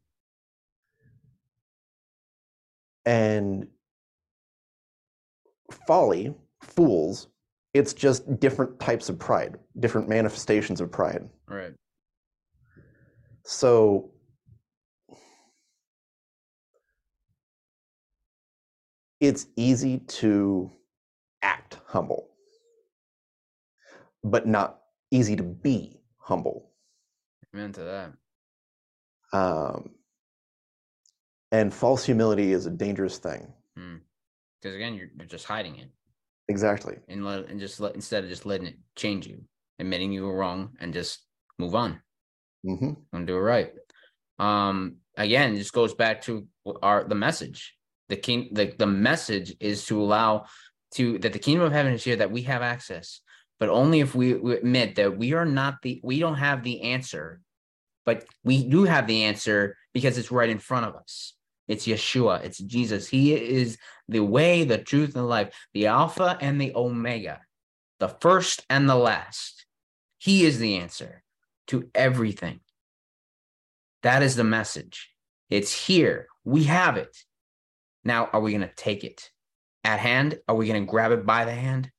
[3.09, 3.67] and
[5.87, 7.29] folly fools
[7.73, 11.73] it's just different types of pride different manifestations of pride Right.
[13.49, 14.11] So
[19.21, 20.71] it's easy to
[21.41, 22.29] act humble
[24.23, 24.81] but not
[25.11, 26.73] easy to be humble.
[27.55, 28.13] Amen to that.
[29.33, 29.95] um,
[31.51, 33.51] and false humility is a dangerous thing.
[34.61, 35.89] Because again, you're, you're just hiding it.
[36.49, 36.97] exactly.
[37.09, 39.41] And let and just let instead of just letting it change you,
[39.79, 41.21] admitting you were wrong and just
[41.59, 42.03] move on
[42.65, 43.73] hmm and do it right.
[44.39, 46.47] Um, again, this goes back to
[46.83, 47.75] our the message.
[48.09, 50.47] The king, the the message is to allow
[50.95, 53.21] to that the kingdom of heaven is here that we have access,
[53.61, 56.83] but only if we, we admit that we are not the we don't have the
[56.83, 57.41] answer,
[58.07, 61.35] but we do have the answer because it's right in front of us.
[61.67, 63.09] It's Yeshua, it's Jesus.
[63.09, 63.77] He is
[64.09, 67.41] the way, the truth, and the life, the Alpha and the Omega,
[67.99, 69.67] the first and the last.
[70.17, 71.23] He is the answer
[71.69, 72.61] to everything.
[74.03, 75.11] That is the message.
[75.51, 76.27] It's here.
[76.45, 77.17] We have it.
[78.05, 79.31] Now, are we going to take it
[79.85, 80.39] at hand?
[80.49, 81.91] Are we going to grab it by the hand?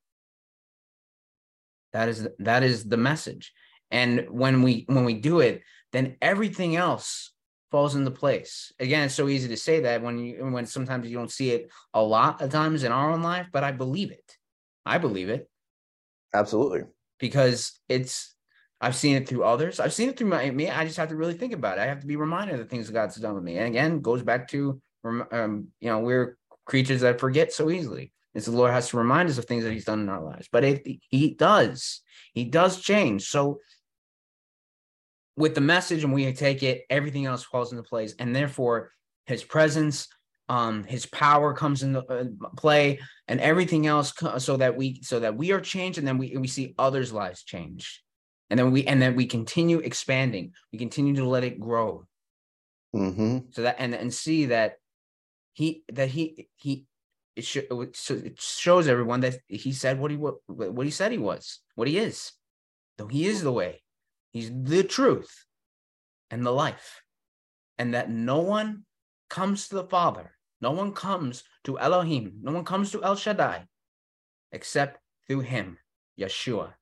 [1.94, 3.52] That is that is the message.
[3.90, 7.32] And when we when we do it, then everything else
[7.72, 8.72] falls into place.
[8.80, 11.70] Again, it's so easy to say that when you when sometimes you don't see it
[11.94, 14.38] a lot of times in our own life, but I believe it.
[14.86, 15.50] I believe it
[16.34, 16.82] absolutely
[17.20, 18.36] because it's
[18.82, 19.80] I've seen it through others.
[19.80, 20.70] I've seen it through my me.
[20.70, 21.82] I just have to really think about it.
[21.82, 23.58] I have to be reminded of the things that God's done with me.
[23.58, 28.12] And again, goes back to um, you know, we're creatures that forget so easily.
[28.34, 30.48] It's the Lord has to remind us of things that He's done in our lives.
[30.52, 32.02] But if He does,
[32.34, 33.28] He does change.
[33.28, 33.60] So
[35.36, 38.92] with the message and we take it, everything else falls into place, and therefore
[39.26, 40.08] His presence,
[40.48, 42.26] um, His power comes into uh,
[42.56, 46.36] play, and everything else, so that we so that we are changed, and then we
[46.38, 48.04] we see others' lives change,
[48.50, 50.54] and then we and then we continue expanding.
[50.72, 52.06] We continue to let it grow,
[52.94, 54.76] hmm so that and and see that
[55.54, 56.86] he that he he
[57.36, 61.18] it, sh- it shows everyone that he said what he what, what he said he
[61.18, 62.32] was, what he is.
[62.98, 63.82] Though he is the way,
[64.32, 65.46] he's the truth
[66.30, 67.02] and the life.
[67.78, 68.84] And that no one
[69.30, 73.68] comes to the Father, no one comes to Elohim, no one comes to El Shaddai
[74.52, 75.78] except through him,
[76.20, 76.74] Yeshua,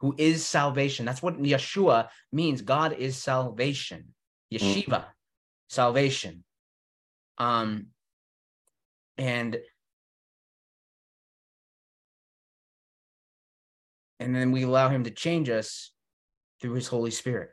[0.00, 1.06] who is salvation.
[1.06, 2.62] That's what Yeshua means.
[2.62, 4.14] God is salvation.
[4.52, 5.04] Yeshiva, mm.
[5.68, 6.44] salvation.
[7.38, 7.88] Um,
[9.18, 9.58] and
[14.20, 15.92] and then we allow him to change us
[16.60, 17.52] through his holy spirit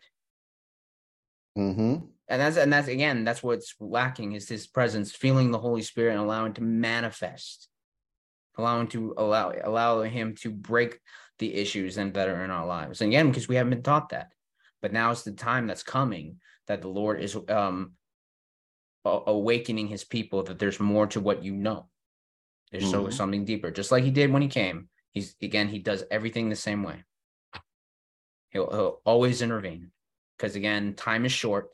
[1.58, 1.96] mm-hmm.
[2.28, 6.12] and that's and that's again that's what's lacking is his presence feeling the holy spirit
[6.12, 7.68] and allowing to manifest
[8.58, 11.00] allowing to allow allow him to break
[11.44, 14.10] the issues and that are in our lives and again because we haven't been taught
[14.10, 14.32] that
[14.82, 16.38] but now is the time that's coming
[16.68, 17.92] that the lord is um
[19.06, 21.88] awakening his people that there's more to what you know
[22.72, 23.06] there's mm-hmm.
[23.06, 26.50] so something deeper just like he did when he came He's again, he does everything
[26.50, 27.04] the same way.
[28.50, 29.92] He'll, he'll always intervene
[30.38, 31.70] because again, time is short.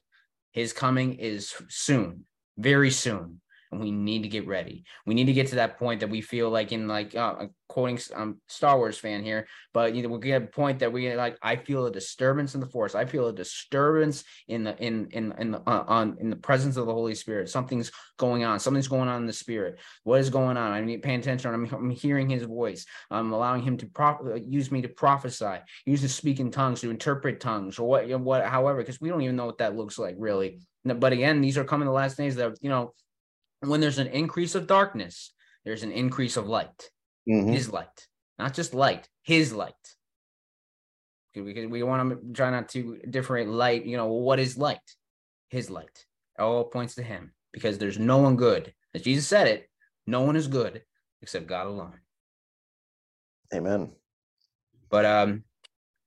[0.51, 2.25] His coming is soon,
[2.57, 3.41] very soon
[3.71, 4.83] and we need to get ready.
[5.05, 7.99] We need to get to that point that we feel like in like uh, quoting
[8.15, 11.37] um Star Wars fan here, but you know we get a point that we like.
[11.41, 12.95] I feel a disturbance in the force.
[12.95, 16.77] I feel a disturbance in the in in in the, uh, on in the presence
[16.77, 17.49] of the Holy Spirit.
[17.49, 18.59] Something's going on.
[18.59, 19.79] Something's going on in the Spirit.
[20.03, 20.71] What is going on?
[20.71, 21.53] I need paying attention.
[21.53, 22.85] I'm, I'm hearing His voice.
[23.11, 26.89] I'm allowing Him to pro- use me to prophesy, use to speak in tongues, to
[26.89, 30.15] interpret tongues, or what what however, because we don't even know what that looks like
[30.17, 30.59] really.
[30.85, 32.93] But again, these are coming the last days that you know
[33.61, 35.33] when there's an increase of darkness,
[35.65, 36.89] there's an increase of light.
[37.29, 37.51] Mm-hmm.
[37.51, 38.07] His light,
[38.37, 39.73] not just light, his light.
[41.35, 43.85] We, we want to try not to differentiate light.
[43.85, 44.79] You know, what is light?
[45.49, 46.05] His light.
[46.37, 48.73] All points to him because there's no one good.
[48.95, 49.69] As Jesus said it,
[50.07, 50.81] no one is good
[51.21, 51.99] except God alone.
[53.53, 53.91] Amen.
[54.89, 55.43] But um,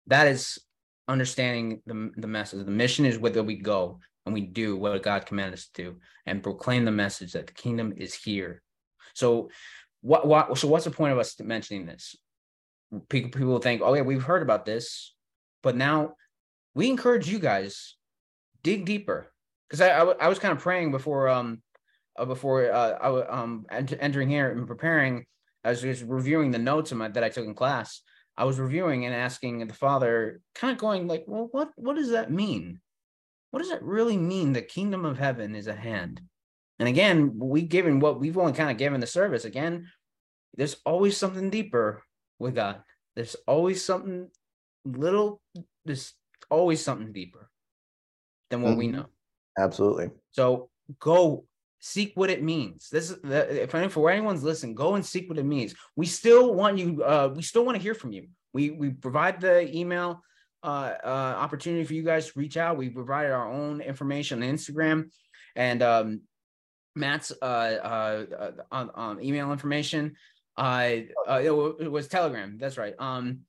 [0.06, 0.58] that is
[1.08, 2.64] understanding the the message.
[2.64, 5.96] The mission is whether we go and we do what God commanded us to do
[6.26, 8.62] and proclaim the message that the kingdom is here.
[9.14, 9.50] So
[10.00, 12.16] what what so what's the point of us mentioning this?
[13.08, 15.14] People people think, oh yeah, we've heard about this,
[15.62, 16.14] but now
[16.74, 17.96] we encourage you guys
[18.62, 19.32] dig deeper
[19.68, 21.62] because I, I, I was kind of praying before um
[22.16, 25.24] uh, before uh, I was um ent- entering here and preparing.
[25.64, 28.02] I was just reviewing the notes my, that I took in class.
[28.36, 32.10] I was reviewing and asking the father, kind of going like, well, what what does
[32.10, 32.80] that mean?
[33.52, 34.54] What does it really mean?
[34.54, 36.22] The kingdom of heaven is a hand.
[36.78, 39.44] And again, we given what we've only kind of given the service.
[39.44, 39.88] Again,
[40.56, 42.02] there's always something deeper
[42.38, 42.82] with God.
[43.14, 44.30] There's always something
[44.86, 45.42] little.
[45.84, 46.14] There's
[46.50, 47.50] always something deeper
[48.50, 48.78] than what mm-hmm.
[48.78, 49.06] we know.
[49.58, 50.10] Absolutely.
[50.30, 51.44] So go
[51.78, 52.88] seek what it means.
[52.90, 55.74] This is if for anyone's listening, go and seek what it means.
[55.94, 57.04] We still want you.
[57.04, 58.28] Uh, we still want to hear from you.
[58.54, 60.22] We we provide the email
[60.62, 62.76] uh, uh, opportunity for you guys to reach out.
[62.76, 65.10] We provided our own information on Instagram
[65.56, 66.20] and um,
[66.94, 70.14] Matt's uh, uh, uh, um, email information.
[70.56, 71.50] Uh, uh, it,
[71.80, 72.58] it, was Telegram.
[72.58, 72.94] That's right.
[72.98, 73.40] Um,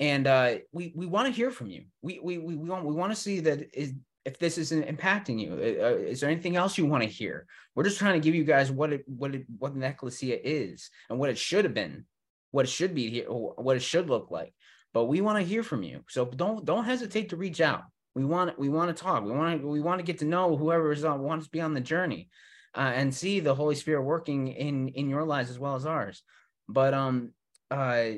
[0.00, 1.84] and uh, we we want to hear from you.
[2.02, 3.94] We we we, want we want to see that is
[4.24, 5.54] if this isn't impacting you.
[5.58, 7.46] Is there anything else you want to hear?
[7.74, 10.90] We're just trying to give you guys what it what it what an ecclesia is
[11.08, 12.06] and what it should have been,
[12.50, 14.52] what it should be here, what it should look like
[14.96, 16.02] but we want to hear from you.
[16.08, 17.82] So don't don't hesitate to reach out.
[18.14, 19.24] We want we want to talk.
[19.24, 21.60] We want to we want to get to know whoever is on wants to be
[21.60, 22.30] on the journey,
[22.74, 26.22] uh, and see the Holy Spirit working in in your lives as well as ours.
[26.66, 27.34] But um,
[27.70, 28.12] uh,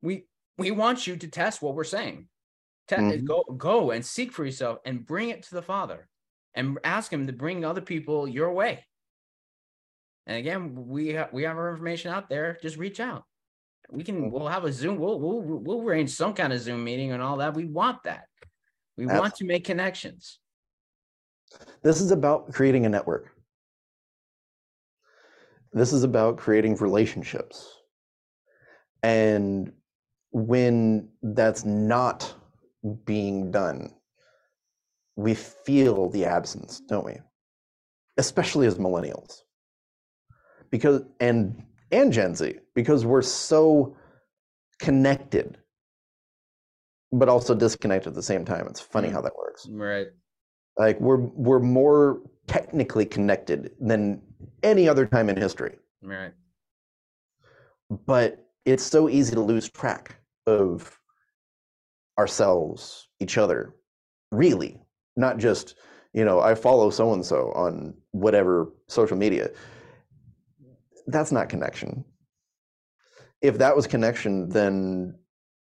[0.00, 0.24] we
[0.56, 2.28] we want you to test what we're saying.
[2.88, 3.26] Test, mm-hmm.
[3.26, 6.08] Go go and seek for yourself and bring it to the Father,
[6.54, 8.86] and ask Him to bring other people your way.
[10.26, 12.56] And again, we ha- we have our information out there.
[12.62, 13.24] Just reach out
[13.92, 17.12] we can we'll have a zoom we'll we'll we'll arrange some kind of zoom meeting
[17.12, 17.54] and all that.
[17.54, 18.26] We want that.
[18.96, 19.20] We Absolutely.
[19.20, 20.38] want to make connections.
[21.82, 23.32] This is about creating a network.
[25.72, 27.78] This is about creating relationships.
[29.02, 29.72] And
[30.30, 32.34] when that's not
[33.04, 33.92] being done
[35.16, 37.18] we feel the absence don't we?
[38.16, 39.42] Especially as millennials.
[40.70, 41.62] Because and
[41.92, 43.94] and Gen Z because we're so
[44.80, 45.58] connected,
[47.12, 48.66] but also disconnected at the same time.
[48.68, 49.12] It's funny mm.
[49.12, 49.68] how that works.
[49.70, 50.08] Right.
[50.78, 54.22] Like we're we're more technically connected than
[54.62, 55.76] any other time in history.
[56.02, 56.32] Right.
[58.06, 60.16] But it's so easy to lose track
[60.46, 60.98] of
[62.18, 63.74] ourselves, each other,
[64.30, 64.80] really,
[65.16, 65.76] not just,
[66.14, 69.50] you know, I follow so and so on whatever social media
[71.06, 72.04] that's not connection.
[73.40, 75.18] If that was connection, then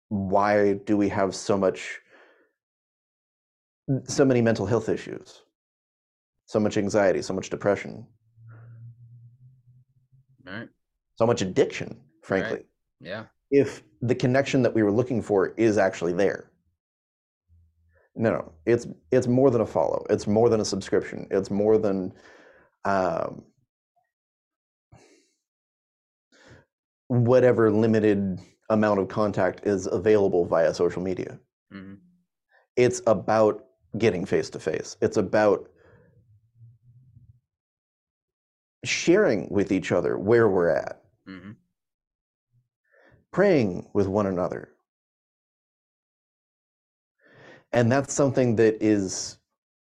[0.09, 1.99] why do we have so much
[4.05, 5.41] so many mental health issues?
[6.45, 8.05] So much anxiety, so much depression,
[10.45, 10.67] Right.
[11.15, 12.65] so much addiction, frankly.
[12.99, 13.25] Yeah.
[13.51, 16.51] If the connection that we were looking for is actually there.
[18.15, 20.05] No, no, it's it's more than a follow.
[20.09, 21.27] It's more than a subscription.
[21.31, 22.11] It's more than
[22.83, 23.43] um,
[27.11, 28.39] whatever limited
[28.69, 31.37] amount of contact is available via social media.
[31.69, 31.95] hmm
[32.77, 33.65] It's about
[33.97, 34.95] getting face to face.
[35.01, 35.69] It's about
[38.85, 41.51] sharing with each other where we're at, hmm
[43.31, 44.69] praying with one another.
[47.73, 49.37] And that's something that is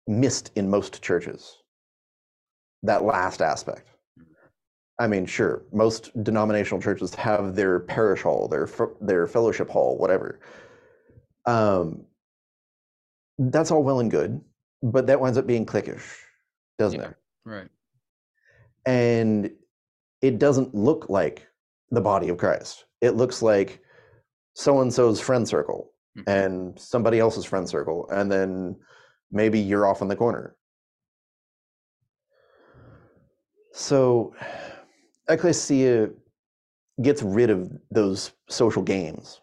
[0.09, 1.63] missed in most churches.
[2.83, 3.94] That last aspect.
[4.99, 8.69] I mean, sure, most denominational churches have their parish hall, their
[9.01, 10.39] their fellowship hall, whatever.
[11.47, 12.05] Um,
[13.39, 14.41] that's all well and good,
[14.83, 16.17] but that winds up being cliquish,
[16.79, 17.09] doesn't Yeah.
[17.09, 17.17] it?
[17.45, 17.69] Right.
[18.87, 19.51] And
[20.23, 21.49] it doesn't look like
[21.91, 22.85] the body of Christ.
[23.01, 23.83] It looks like
[24.55, 26.25] so and so's friend circle Mhm.
[26.29, 28.81] and somebody else's friend circle, and then
[29.33, 30.57] maybe you're off in the corner.
[33.73, 34.35] So,
[35.29, 36.11] Ecclesia
[37.03, 39.41] gets rid of those social games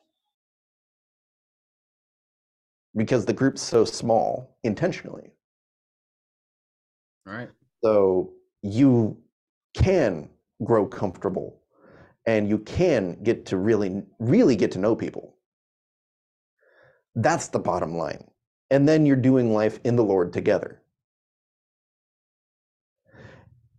[2.95, 5.31] because the group's so small intentionally.
[7.25, 7.49] Right.
[7.83, 9.17] So you
[9.73, 10.29] can
[10.63, 11.61] grow comfortable
[12.27, 15.35] and you can get to really, really get to know people.
[17.15, 18.29] That's the bottom line.
[18.69, 20.81] And then you're doing life in the Lord together.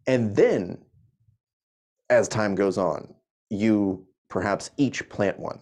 [0.06, 0.78] And then,
[2.12, 3.14] as time goes on,
[3.50, 5.60] you perhaps each plant one,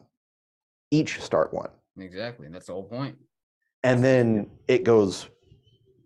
[0.91, 1.71] each start one.
[1.99, 2.49] Exactly.
[2.49, 3.17] That's the whole point.
[3.83, 5.29] And then it goes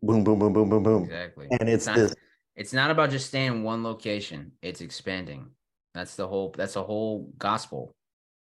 [0.02, 1.04] boom, boom, boom, boom, boom, boom.
[1.04, 1.48] Exactly.
[1.58, 2.14] And it's not, this
[2.56, 4.52] it's not about just staying in one location.
[4.62, 5.48] It's expanding.
[5.94, 7.94] That's the whole that's the whole gospel.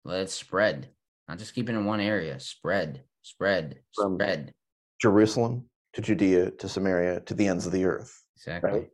[0.06, 0.90] Let it spread.
[1.28, 2.40] Not just keep it in one area.
[2.40, 4.52] Spread, spread, From- spread.
[5.02, 8.22] Jerusalem to Judea to Samaria to the ends of the earth.
[8.38, 8.72] Exactly.
[8.72, 8.90] right?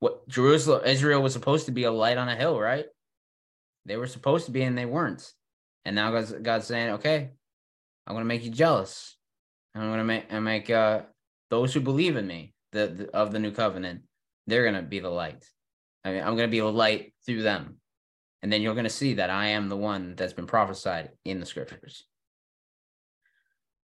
[0.00, 2.86] What Jerusalem, Israel was supposed to be a light on a hill, right?
[3.84, 5.32] They were supposed to be, and they weren't.
[5.84, 7.30] And now God's God's saying, okay,
[8.06, 9.16] I'm gonna make you jealous.
[9.74, 11.02] I'm gonna make I make uh
[11.50, 14.02] those who believe in me, the, the of the new covenant,
[14.46, 15.44] they're gonna be the light.
[16.04, 17.76] I mean, I'm gonna be a light through them.
[18.42, 21.46] And then you're gonna see that I am the one that's been prophesied in the
[21.46, 22.06] scriptures.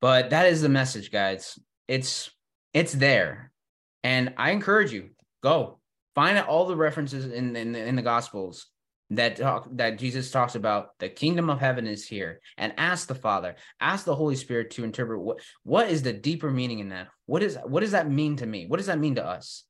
[0.01, 1.59] But that is the message, guys.
[1.89, 2.31] It's
[2.75, 3.51] it's there.
[4.05, 5.11] And I encourage you,
[5.43, 5.81] go
[6.17, 8.67] find out all the references in in, the- in the gospels
[9.11, 13.15] that talk that Jesus talks about the kingdom of heaven is here and ask the
[13.15, 17.07] Father, ask the Holy Spirit to interpret what what is the deeper meaning in that?
[17.27, 18.67] What is what does that mean to me?
[18.67, 19.63] What does that mean to us?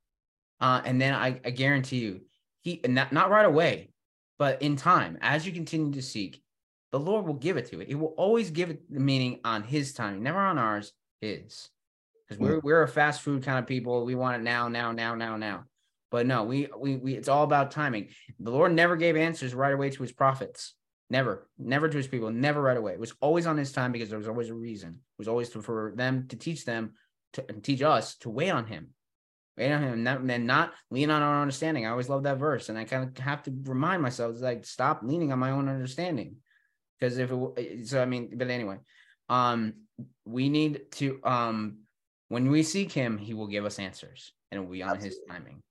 [0.59, 2.23] Uh, and then I, I guarantee you,
[2.63, 3.91] he not, not right away,
[4.39, 6.43] but in time, as you continue to seek,
[6.93, 7.89] the Lord will give it to it.
[7.89, 11.69] He will always give it the meaning on his time, never on ours, his.
[12.27, 14.07] Because we're we're a fast food kind of people.
[14.07, 15.65] We want it now, now, now, now, now.
[16.11, 18.09] But no, we we we it's all about timing.
[18.39, 20.75] The Lord never gave answers right away to his prophets.
[21.09, 22.93] Never, never to his people, never right away.
[22.93, 24.91] It was always on his time because there was always a reason.
[24.91, 26.95] It was always to, for them to teach them
[27.35, 28.89] to and teach us to wait on him.
[29.57, 31.87] Wait on him and not, and not lean on our understanding.
[31.87, 32.69] I always love that verse.
[32.69, 35.69] And I kind of have to remind myself, it's like stop leaning on my own
[35.69, 36.37] understanding.
[36.99, 38.79] Because if it so I mean, but anyway,
[39.29, 39.75] um,
[40.25, 41.79] we need to um
[42.29, 45.19] when we seek him, he will give us answers and it will be on his
[45.29, 45.63] timing.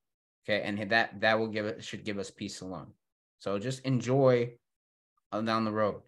[0.47, 0.61] Okay.
[0.61, 2.91] And that that will give it should give us peace alone.
[3.39, 4.53] So just enjoy
[5.31, 6.01] uh, down the road.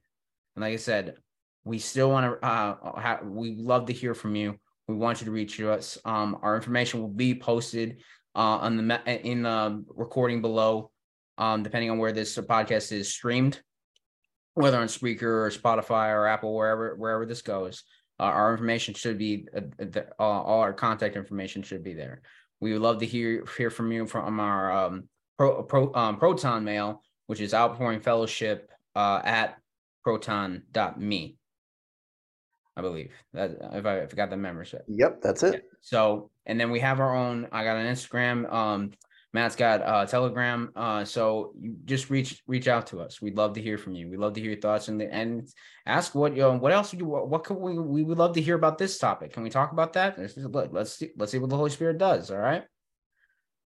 [0.55, 1.15] And like I said,
[1.63, 4.59] we still want to uh ha- we love to hear from you.
[4.87, 5.97] We want you to reach us.
[6.05, 8.01] Um our information will be posted
[8.35, 10.91] uh on the me- in the recording below
[11.37, 13.61] um depending on where this podcast is streamed
[14.53, 17.83] whether on Spreaker or Spotify or Apple wherever wherever this goes.
[18.19, 22.23] Uh, our information should be uh, the, uh, all our contact information should be there.
[22.59, 26.63] We would love to hear hear from you from our um, pro, pro, um, Proton
[26.63, 29.57] mail, which is outpouring fellowship uh, at
[30.03, 31.37] proton.me.
[32.75, 34.85] I believe that if I forgot the membership.
[34.87, 35.53] Yep, that's it.
[35.53, 35.59] Yeah.
[35.81, 37.47] So, and then we have our own.
[37.51, 38.51] I got an Instagram.
[38.51, 38.91] Um,
[39.33, 40.71] Matt's got uh, Telegram.
[40.75, 43.21] Uh, so you just reach reach out to us.
[43.21, 44.09] We'd love to hear from you.
[44.09, 45.47] We'd love to hear your thoughts and and
[45.85, 48.41] ask what you know, what else would you what could we we would love to
[48.41, 49.33] hear about this topic.
[49.33, 50.17] Can we talk about that?
[50.17, 52.31] Let's let's see, let's see what the Holy Spirit does.
[52.31, 52.63] All right.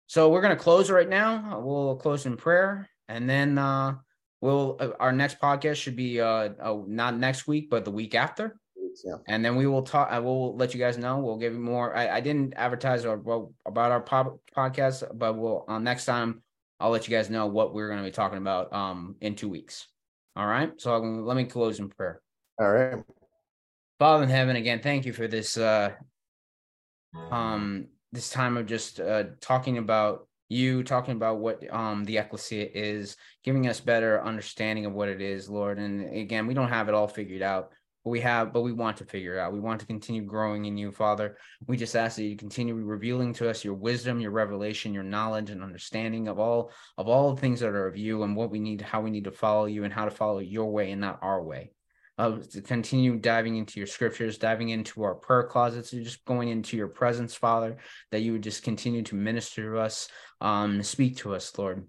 [0.07, 1.61] So we're gonna close right now.
[1.63, 2.89] We'll close in prayer.
[3.07, 3.95] and then uh,
[4.41, 8.15] we'll uh, our next podcast should be uh, uh not next week, but the week
[8.15, 8.57] after.
[9.05, 9.15] Yeah.
[9.27, 10.09] And then we will talk.
[10.11, 11.19] I will let you guys know.
[11.19, 11.95] We'll give you more.
[11.95, 16.41] I, I didn't advertise or well, about our pop, podcast, but we'll uh, next time
[16.79, 19.49] I'll let you guys know what we're going to be talking about um in two
[19.49, 19.87] weeks.
[20.35, 20.71] All right.
[20.77, 22.21] So I'm, let me close in prayer.
[22.59, 23.03] All right.
[23.99, 25.91] Father in heaven, again, thank you for this uh
[27.29, 32.67] um this time of just uh talking about you talking about what um the ecclesia
[32.73, 36.89] is giving us better understanding of what it is lord and again we don't have
[36.89, 37.71] it all figured out
[38.03, 39.53] we have but we want to figure out.
[39.53, 41.37] We want to continue growing in you father.
[41.67, 45.49] We just ask that you continue revealing to us your wisdom your revelation your knowledge
[45.49, 48.59] and understanding of all of all the things that are of you and what we
[48.59, 51.19] need how we need to follow you and how to follow your way and not
[51.21, 51.71] our way.
[52.17, 56.49] Uh, to continue diving into your scriptures, diving into our prayer closets, and just going
[56.49, 57.77] into your presence, Father,
[58.11, 60.07] that you would just continue to minister to us,
[60.39, 61.87] um, speak to us, Lord.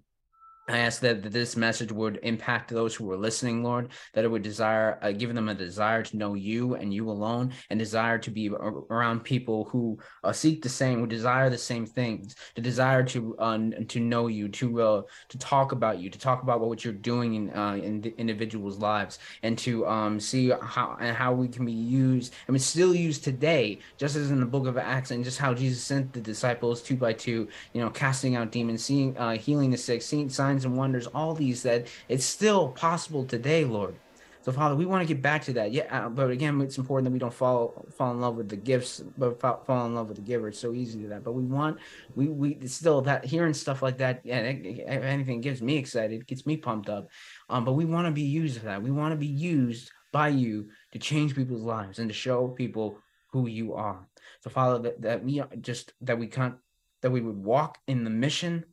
[0.67, 4.29] I ask that, that this message would impact those who are listening, Lord, that it
[4.29, 8.17] would desire, uh, give them a desire to know you and you alone, and desire
[8.19, 12.61] to be around people who uh, seek the same, who desire the same things, to
[12.61, 13.57] desire to uh,
[13.89, 17.35] to know you, to uh, to talk about you, to talk about what you're doing
[17.35, 21.73] in uh, in individuals' lives, and to um, see how and how we can be
[21.73, 25.39] used, and we still used today, just as in the Book of Acts, and just
[25.39, 29.33] how Jesus sent the disciples two by two, you know, casting out demons, seeing, uh,
[29.33, 33.65] healing the sick, seeing signs signs and wonders, all these that it's still possible today,
[33.65, 33.95] Lord.
[34.41, 35.71] So, Father, we want to get back to that.
[35.71, 38.57] Yeah, uh, but again, it's important that we don't fall fall in love with the
[38.57, 40.49] gifts, but fall in love with the giver.
[40.49, 41.23] It's so easy to that.
[41.23, 41.77] But we want,
[42.15, 44.21] we we still that hearing stuff like that.
[44.25, 47.07] Yeah, anything gives me excited, gets me pumped up.
[47.49, 48.83] Um, but we want to be used for that.
[48.83, 52.97] We want to be used by you to change people's lives and to show people
[53.31, 54.05] who you are.
[54.41, 56.55] So, Father, that, that we just that we can't
[57.01, 58.65] that we would walk in the mission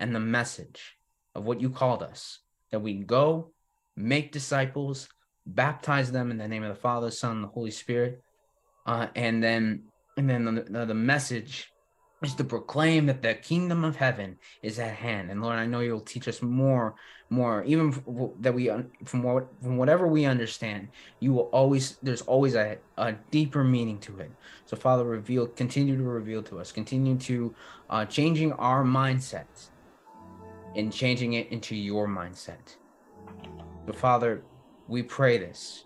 [0.00, 0.97] and the message
[1.38, 2.40] of what you called us,
[2.70, 3.52] that we go,
[3.96, 5.08] make disciples,
[5.46, 8.20] baptize them in the name of the Father, Son, and the Holy Spirit,
[8.86, 9.84] uh, and then
[10.16, 11.72] and then the, the message
[12.22, 15.30] is to proclaim that the kingdom of heaven is at hand.
[15.30, 16.96] And Lord, I know you'll teach us more,
[17.30, 17.94] more, even
[18.40, 18.68] that we
[19.04, 20.88] from what from whatever we understand,
[21.20, 24.32] you will always there's always a, a deeper meaning to it.
[24.66, 27.54] So Father, reveal, continue to reveal to us, continue to
[27.88, 29.70] uh, changing our mindsets
[30.76, 32.76] and changing it into your mindset.
[33.86, 34.42] But Father,
[34.86, 35.84] we pray this.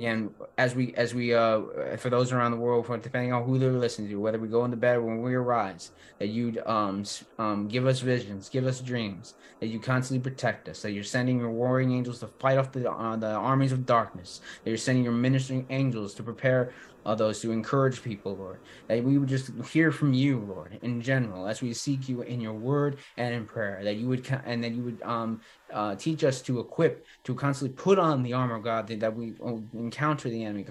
[0.00, 3.70] And as we as we uh for those around the world, depending on who they're
[3.70, 7.04] listening to, whether we go into bed or when we arise, that you'd um
[7.38, 11.38] um give us visions, give us dreams, that you constantly protect us, that you're sending
[11.38, 15.04] your warring angels to fight off the uh, the armies of darkness, that you're sending
[15.04, 16.72] your ministering angels to prepare
[17.04, 18.60] uh, those to encourage people, Lord.
[18.88, 22.40] That we would just hear from you, Lord, in general, as we seek you in
[22.40, 23.80] your word and in prayer.
[23.82, 25.40] That you would and that you would um,
[25.72, 29.34] uh, teach us to equip, to constantly put on the armor of God, that, we
[29.44, 30.66] uh, encounter the enemy,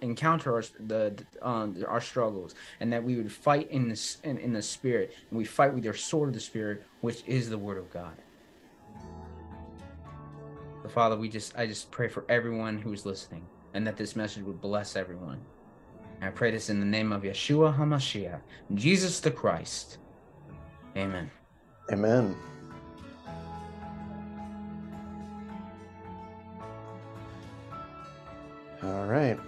[0.00, 4.52] encounter our, the um, our struggles, and that we would fight in the in, in
[4.52, 7.78] the spirit, and we fight with your sword of the spirit, which is the word
[7.78, 8.14] of God.
[10.88, 14.42] Father, we just I just pray for everyone who is listening, and that this message
[14.44, 15.40] would bless everyone.
[16.22, 18.40] I pray this in the name of Yeshua HaMashiach,
[18.74, 19.98] Jesus the Christ.
[20.96, 21.30] Amen.
[21.92, 22.36] Amen.
[28.82, 29.38] All right.